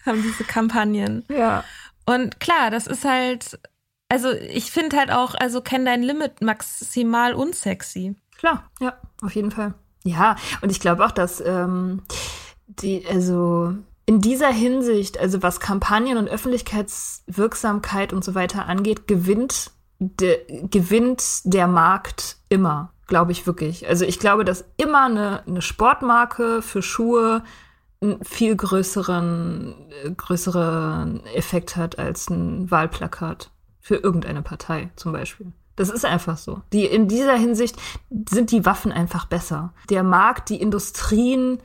[0.07, 1.23] haben diese Kampagnen.
[1.29, 1.63] Ja.
[2.07, 3.59] Und klar, das ist halt,
[4.09, 8.15] also ich finde halt auch, also kenn dein Limit maximal unsexy.
[8.39, 9.75] Klar, ja, auf jeden Fall.
[10.07, 12.01] Ja, und ich glaube auch, dass ähm,
[12.67, 13.73] die, also
[14.05, 21.41] in dieser Hinsicht, also was Kampagnen und Öffentlichkeitswirksamkeit und so weiter angeht, gewinnt, de, gewinnt
[21.43, 23.87] der Markt immer, glaube ich wirklich.
[23.87, 27.43] Also ich glaube, dass immer eine, eine Sportmarke für Schuhe
[27.99, 29.75] einen viel größeren,
[30.15, 33.51] größeren Effekt hat als ein Wahlplakat
[33.81, 35.51] für irgendeine Partei zum Beispiel.
[35.77, 36.61] Das ist einfach so.
[36.73, 37.77] Die, in dieser Hinsicht
[38.29, 39.73] sind die Waffen einfach besser.
[39.89, 41.59] Der Markt, die Industrien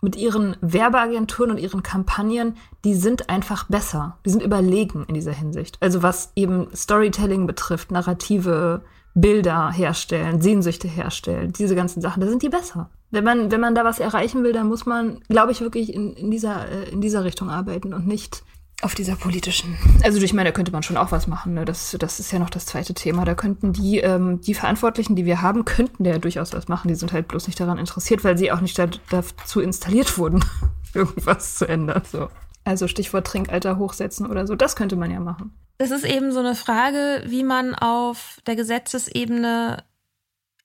[0.00, 4.18] mit ihren Werbeagenturen und ihren Kampagnen, die sind einfach besser.
[4.24, 5.78] Die sind überlegen in dieser Hinsicht.
[5.80, 8.82] Also was eben Storytelling betrifft, narrative
[9.14, 12.90] Bilder herstellen, Sehnsüchte herstellen, diese ganzen Sachen, da sind die besser.
[13.10, 16.12] Wenn man, wenn man da was erreichen will, dann muss man, glaube ich, wirklich in,
[16.12, 18.44] in, dieser, äh, in dieser Richtung arbeiten und nicht
[18.82, 19.78] auf dieser politischen.
[20.04, 21.54] Also ich meine, da könnte man schon auch was machen.
[21.54, 21.64] Ne?
[21.64, 23.24] Das, das ist ja noch das zweite Thema.
[23.24, 26.88] Da könnten die, ähm, die Verantwortlichen, die wir haben, könnten ja durchaus was machen.
[26.88, 30.44] Die sind halt bloß nicht daran interessiert, weil sie auch nicht da, dazu installiert wurden,
[30.94, 32.02] irgendwas zu ändern.
[32.10, 32.28] So.
[32.64, 34.54] Also Stichwort Trinkalter hochsetzen oder so.
[34.54, 35.52] Das könnte man ja machen.
[35.78, 39.84] Das ist eben so eine Frage, wie man auf der Gesetzesebene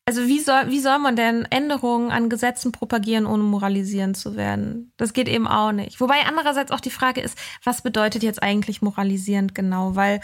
[0.06, 4.93] also wie soll, wie soll man denn Änderungen an Gesetzen propagieren, ohne moralisierend zu werden?
[4.97, 6.02] Das geht eben auch nicht.
[6.02, 9.95] Wobei andererseits auch die Frage ist, was bedeutet jetzt eigentlich moralisierend genau?
[9.95, 10.20] Weil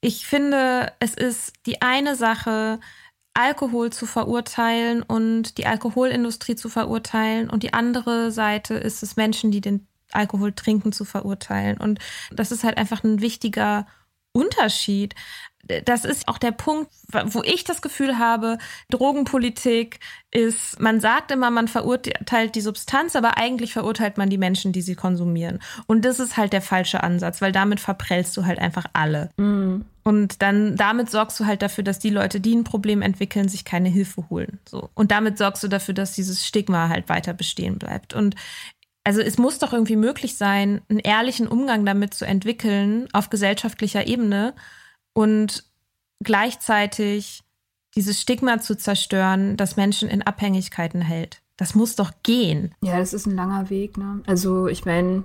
[0.00, 2.78] ich finde, es ist die eine Sache,
[3.34, 9.50] Alkohol zu verurteilen und die Alkoholindustrie zu verurteilen und die andere Seite ist es Menschen,
[9.50, 11.76] die den Alkohol trinken, zu verurteilen.
[11.78, 11.98] Und
[12.30, 13.86] das ist halt einfach ein wichtiger
[14.32, 15.14] Unterschied
[15.84, 16.90] das ist auch der Punkt,
[17.26, 18.58] wo ich das Gefühl habe,
[18.90, 20.00] Drogenpolitik
[20.30, 24.82] ist, man sagt immer, man verurteilt die Substanz, aber eigentlich verurteilt man die Menschen, die
[24.82, 25.60] sie konsumieren.
[25.86, 29.30] Und das ist halt der falsche Ansatz, weil damit verprellst du halt einfach alle.
[29.36, 29.82] Mm.
[30.02, 33.64] Und dann damit sorgst du halt dafür, dass die Leute, die ein Problem entwickeln, sich
[33.64, 34.60] keine Hilfe holen.
[34.68, 34.90] So.
[34.94, 38.14] Und damit sorgst du dafür, dass dieses Stigma halt weiter bestehen bleibt.
[38.14, 38.36] Und
[39.02, 44.06] also es muss doch irgendwie möglich sein, einen ehrlichen Umgang damit zu entwickeln auf gesellschaftlicher
[44.06, 44.52] Ebene
[45.16, 45.64] und
[46.22, 47.42] gleichzeitig
[47.94, 51.40] dieses Stigma zu zerstören, das Menschen in Abhängigkeiten hält.
[51.56, 52.74] Das muss doch gehen.
[52.82, 53.96] Ja, das ist ein langer Weg.
[53.96, 54.20] Ne?
[54.26, 55.24] Also ich meine,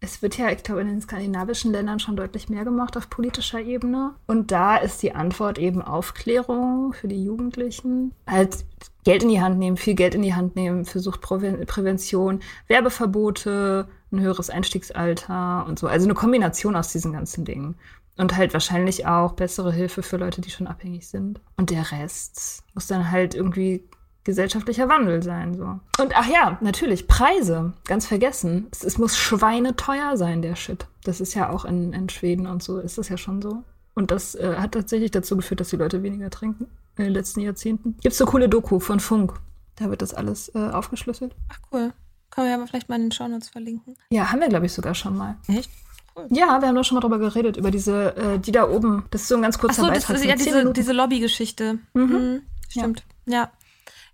[0.00, 3.60] es wird ja, ich glaube, in den skandinavischen Ländern schon deutlich mehr gemacht auf politischer
[3.60, 4.14] Ebene.
[4.26, 8.14] Und da ist die Antwort eben Aufklärung für die Jugendlichen.
[8.26, 8.64] Halt
[9.04, 14.20] Geld in die Hand nehmen, viel Geld in die Hand nehmen für Suchtprävention, Werbeverbote, ein
[14.20, 15.86] höheres Einstiegsalter und so.
[15.86, 17.74] Also eine Kombination aus diesen ganzen Dingen.
[18.18, 21.40] Und halt wahrscheinlich auch bessere Hilfe für Leute, die schon abhängig sind.
[21.56, 23.88] Und der Rest muss dann halt irgendwie
[24.24, 25.54] gesellschaftlicher Wandel sein.
[25.54, 25.80] So.
[26.02, 27.72] Und ach ja, natürlich, Preise.
[27.86, 28.66] Ganz vergessen.
[28.72, 30.86] Es, es muss schweineteuer sein, der Shit.
[31.04, 33.62] Das ist ja auch in, in Schweden und so, ist das ja schon so.
[33.94, 36.66] Und das äh, hat tatsächlich dazu geführt, dass die Leute weniger trinken
[36.98, 37.96] in den letzten Jahrzehnten.
[38.02, 39.32] Gibt's so coole Doku von Funk.
[39.76, 41.34] Da wird das alles äh, aufgeschlüsselt.
[41.48, 41.92] Ach cool.
[42.30, 43.96] Können wir aber vielleicht mal in den Shownotes verlinken.
[44.10, 45.36] Ja, haben wir, glaube ich, sogar schon mal.
[45.48, 45.70] Echt?
[46.18, 46.26] Cool.
[46.30, 49.04] Ja, wir haben doch schon mal drüber geredet, über diese, äh, die da oben.
[49.10, 50.16] Das ist so ein ganz kurzer Ach so, Beitrag.
[50.16, 51.78] Das ist ja diese, diese Lobbygeschichte.
[51.94, 52.02] Mhm.
[52.02, 53.04] Mhm, stimmt.
[53.26, 53.34] Ja.
[53.34, 53.52] ja.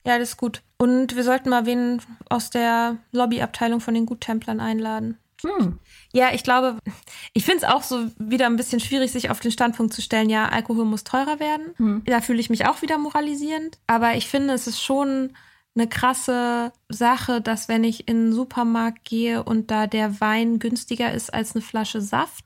[0.06, 0.60] Ja, das ist gut.
[0.76, 5.16] Und wir sollten mal wen aus der Lobbyabteilung von den Guttemplern einladen.
[5.42, 5.78] Hm.
[6.12, 6.78] Ja, ich glaube,
[7.32, 10.28] ich finde es auch so wieder ein bisschen schwierig, sich auf den Standpunkt zu stellen,
[10.28, 11.74] ja, Alkohol muss teurer werden.
[11.76, 12.02] Hm.
[12.04, 13.78] Da fühle ich mich auch wieder moralisierend.
[13.86, 15.34] Aber ich finde, es ist schon
[15.74, 21.12] eine krasse Sache, dass wenn ich in den Supermarkt gehe und da der Wein günstiger
[21.12, 22.44] ist als eine Flasche Saft,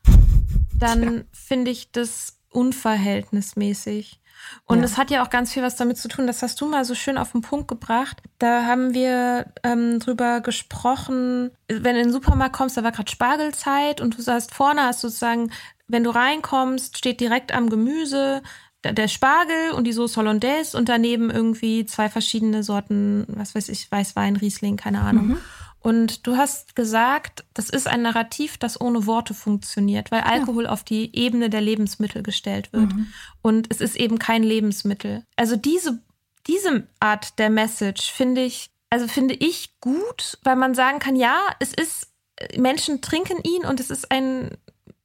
[0.79, 4.20] dann finde ich das unverhältnismäßig.
[4.64, 4.99] Und es ja.
[4.99, 7.18] hat ja auch ganz viel was damit zu tun, das hast du mal so schön
[7.18, 8.22] auf den Punkt gebracht.
[8.39, 13.11] Da haben wir ähm, drüber gesprochen, wenn du in den Supermarkt kommst, da war gerade
[13.11, 15.51] Spargelzeit und du sagst, vorne hast sozusagen,
[15.89, 18.43] wenn du reinkommst, steht direkt am Gemüse
[18.85, 23.91] der Spargel und die Sauce Hollandaise und daneben irgendwie zwei verschiedene Sorten, was weiß ich,
[23.91, 25.29] Weißwein, Riesling, keine Ahnung.
[25.29, 25.39] Mhm.
[25.81, 30.70] Und du hast gesagt, das ist ein Narrativ, das ohne Worte funktioniert, weil Alkohol ja.
[30.70, 32.93] auf die Ebene der Lebensmittel gestellt wird.
[32.93, 33.07] Mhm.
[33.43, 35.24] Und es ist eben kein Lebensmittel.
[35.37, 36.01] Also diese,
[36.47, 41.39] diese Art der Message finde ich, also finde ich gut, weil man sagen kann, ja,
[41.61, 42.09] es ist,
[42.57, 44.51] Menschen trinken ihn und es ist ein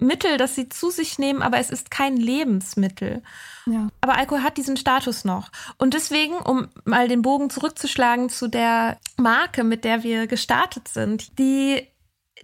[0.04, 3.24] Mittel, das sie zu sich nehmen, aber es ist kein Lebensmittel.
[3.66, 3.90] Ja.
[4.02, 5.50] Aber Alkohol hat diesen Status noch.
[5.78, 11.40] Und deswegen, um mal den Bogen zurückzuschlagen zu der Marke, mit der wir gestartet sind,
[11.40, 11.88] die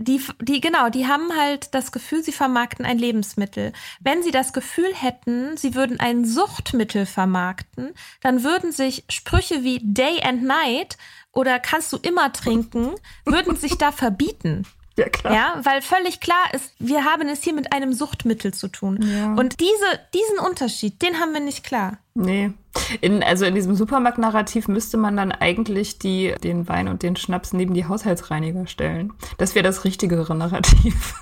[0.01, 3.74] die, die, genau, die haben halt das Gefühl, sie vermarkten ein Lebensmittel.
[3.99, 9.80] Wenn sie das Gefühl hätten, sie würden ein Suchtmittel vermarkten, dann würden sich Sprüche wie
[9.84, 10.97] Day and Night
[11.34, 12.95] oder kannst du immer trinken,
[13.26, 14.66] würden sich da verbieten.
[15.00, 15.34] Ja, klar.
[15.34, 19.00] Ja, weil völlig klar ist, wir haben es hier mit einem Suchtmittel zu tun.
[19.02, 19.34] Ja.
[19.34, 21.97] Und diese, diesen Unterschied, den haben wir nicht klar.
[22.16, 22.52] Nee.
[23.00, 27.54] In, also in diesem Supermarkt-Narrativ müsste man dann eigentlich die, den Wein und den Schnaps
[27.54, 29.14] neben die Haushaltsreiniger stellen.
[29.38, 31.16] Das wäre das richtigere Narrativ.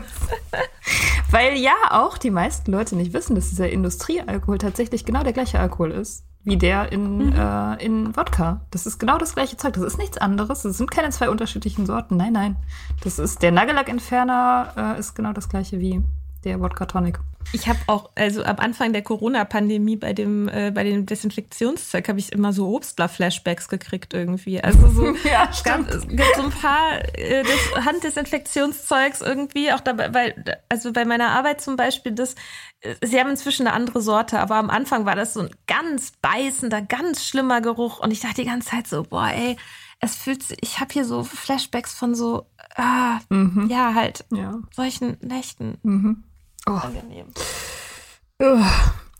[1.31, 5.59] Weil ja auch die meisten Leute nicht wissen, dass dieser Industriealkohol tatsächlich genau der gleiche
[5.59, 7.33] Alkohol ist wie der in, mhm.
[7.33, 8.61] äh, in Wodka.
[8.71, 9.73] Das ist genau das gleiche Zeug.
[9.73, 10.63] Das ist nichts anderes.
[10.63, 12.17] Das sind keine zwei unterschiedlichen Sorten.
[12.17, 12.55] Nein, nein.
[13.03, 16.03] Das ist der Nagellack-Entferner äh, ist genau das gleiche wie
[16.43, 17.19] der Wodka Tonic.
[17.51, 22.19] Ich habe auch, also am Anfang der Corona-Pandemie bei dem, äh, bei dem Desinfektionszeug habe
[22.19, 24.63] ich immer so Obstler-Flashbacks gekriegt irgendwie.
[24.63, 30.13] Also so ja, ganz, es gibt so ein paar äh, das Handdesinfektionszeugs irgendwie, auch dabei,
[30.13, 32.35] weil, also bei meiner Arbeit zum Beispiel, das,
[32.81, 36.11] äh, sie haben inzwischen eine andere Sorte, aber am Anfang war das so ein ganz
[36.21, 39.57] beißender, ganz schlimmer Geruch und ich dachte die ganze Zeit so, boah, ey,
[39.99, 43.67] es fühlt sich, ich habe hier so Flashbacks von so, ah, mhm.
[43.69, 44.59] ja, halt ja.
[44.71, 45.77] solchen Nächten.
[45.83, 46.23] Mhm.
[46.69, 46.73] Oh.
[46.73, 47.33] Angenehm.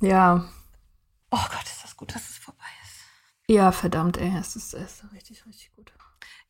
[0.01, 0.45] Ja.
[1.31, 3.01] Oh Gott, ist das gut, dass es vorbei ist.
[3.47, 5.91] Ja, verdammt, ey, es ist, es ist richtig, richtig gut.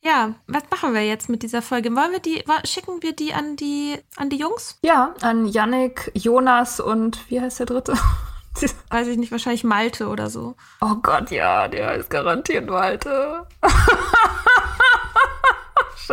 [0.02, 1.94] Ja, was machen wir jetzt mit dieser Folge?
[1.94, 4.78] Wollen wir die, schicken wir die an die, an die Jungs?
[4.82, 7.94] Ja, an Yannick, Jonas und wie heißt der dritte?
[8.90, 10.56] Weiß ich nicht, wahrscheinlich Malte oder so.
[10.80, 13.46] Oh Gott, ja, der ist garantiert Malte.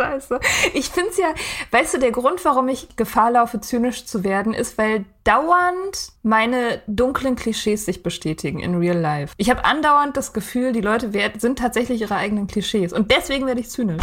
[0.02, 0.40] Scheiße.
[0.74, 1.34] Ich finde es ja,
[1.70, 6.80] weißt du, der Grund, warum ich Gefahr laufe, zynisch zu werden, ist, weil dauernd meine
[6.86, 9.34] dunklen Klischees sich bestätigen in real life.
[9.36, 12.92] Ich habe andauernd das Gefühl, die Leute sind tatsächlich ihre eigenen Klischees.
[12.92, 14.02] Und deswegen werde ich zynisch.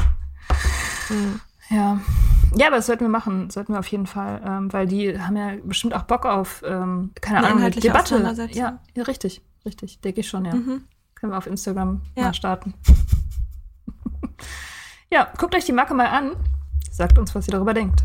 [1.10, 1.39] Mhm.
[1.70, 2.00] Ja.
[2.58, 5.36] Ja, aber das sollten wir machen, sollten wir auf jeden Fall, ähm, weil die haben
[5.36, 8.36] ja bestimmt auch Bock auf, ähm, keine Eine Ahnung, Debatte.
[8.52, 10.54] Ja, ja, richtig, richtig, denke ich schon, ja.
[10.56, 10.84] Mhm.
[11.16, 12.26] Können wir auf Instagram Ja.
[12.26, 12.74] mal starten.
[15.12, 16.36] ja, guckt euch die Marke mal an.
[16.91, 18.03] Sagt uns, was ihr darüber denkt.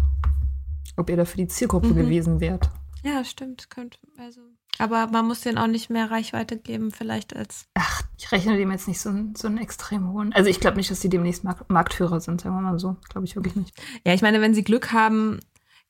[0.97, 1.97] Ob ihr dafür die Zielgruppe Mhm.
[1.97, 2.71] gewesen wärt.
[3.03, 3.71] Ja, stimmt.
[3.71, 4.41] Könnte, also.
[4.79, 7.67] Aber man muss denen auch nicht mehr Reichweite geben, vielleicht als.
[7.75, 10.33] Ach, ich rechne dem jetzt nicht so, einen- so einen extrem hohen.
[10.33, 12.97] Also ich glaube nicht, dass die demnächst Mark Marktführer sind, sagen wir mal so.
[13.11, 13.75] Glaube ich wirklich nicht.
[14.07, 15.41] Ja, ich meine, wenn sie Glück haben,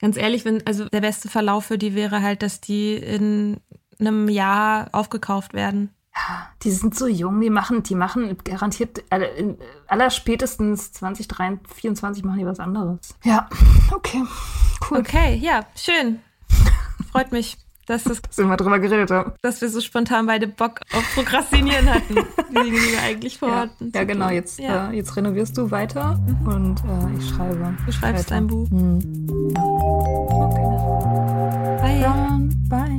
[0.01, 3.61] ganz ehrlich, wenn, also der beste Verlauf für die wäre halt, dass die in
[3.99, 5.91] einem Jahr aufgekauft werden.
[6.15, 9.57] Ja, die sind so jung, die machen, die machen garantiert alle, in,
[9.87, 13.15] aller spätestens 2024 machen die was anderes.
[13.25, 13.49] Ja,
[13.93, 14.23] okay,
[14.91, 14.99] cool.
[14.99, 16.19] Okay, ja, schön.
[17.13, 17.57] Freut mich,
[17.87, 19.33] dass, das, Dass wir mal drüber geredet haben.
[19.43, 22.15] dass wir so spontan beide Bock auf Prokrastinieren hatten.
[22.15, 23.93] Die Dinge, die wir eigentlich Ja, vorhatten.
[23.95, 24.89] ja genau, jetzt, Ja.
[24.89, 24.93] Mhm.
[24.93, 27.77] Äh, jetzt renovierst du weiter und äh, ich schreibe.
[27.87, 28.35] Du schreibst weiter.
[28.37, 28.69] ein Buch.
[28.71, 28.99] Hm.
[31.81, 32.01] Bye.
[32.01, 32.99] Dann, bye.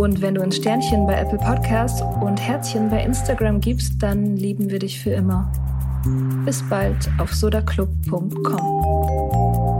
[0.00, 4.70] Und wenn du ein Sternchen bei Apple Podcasts und Herzchen bei Instagram gibst, dann lieben
[4.70, 5.52] wir dich für immer.
[6.46, 9.79] Bis bald auf sodaclub.com.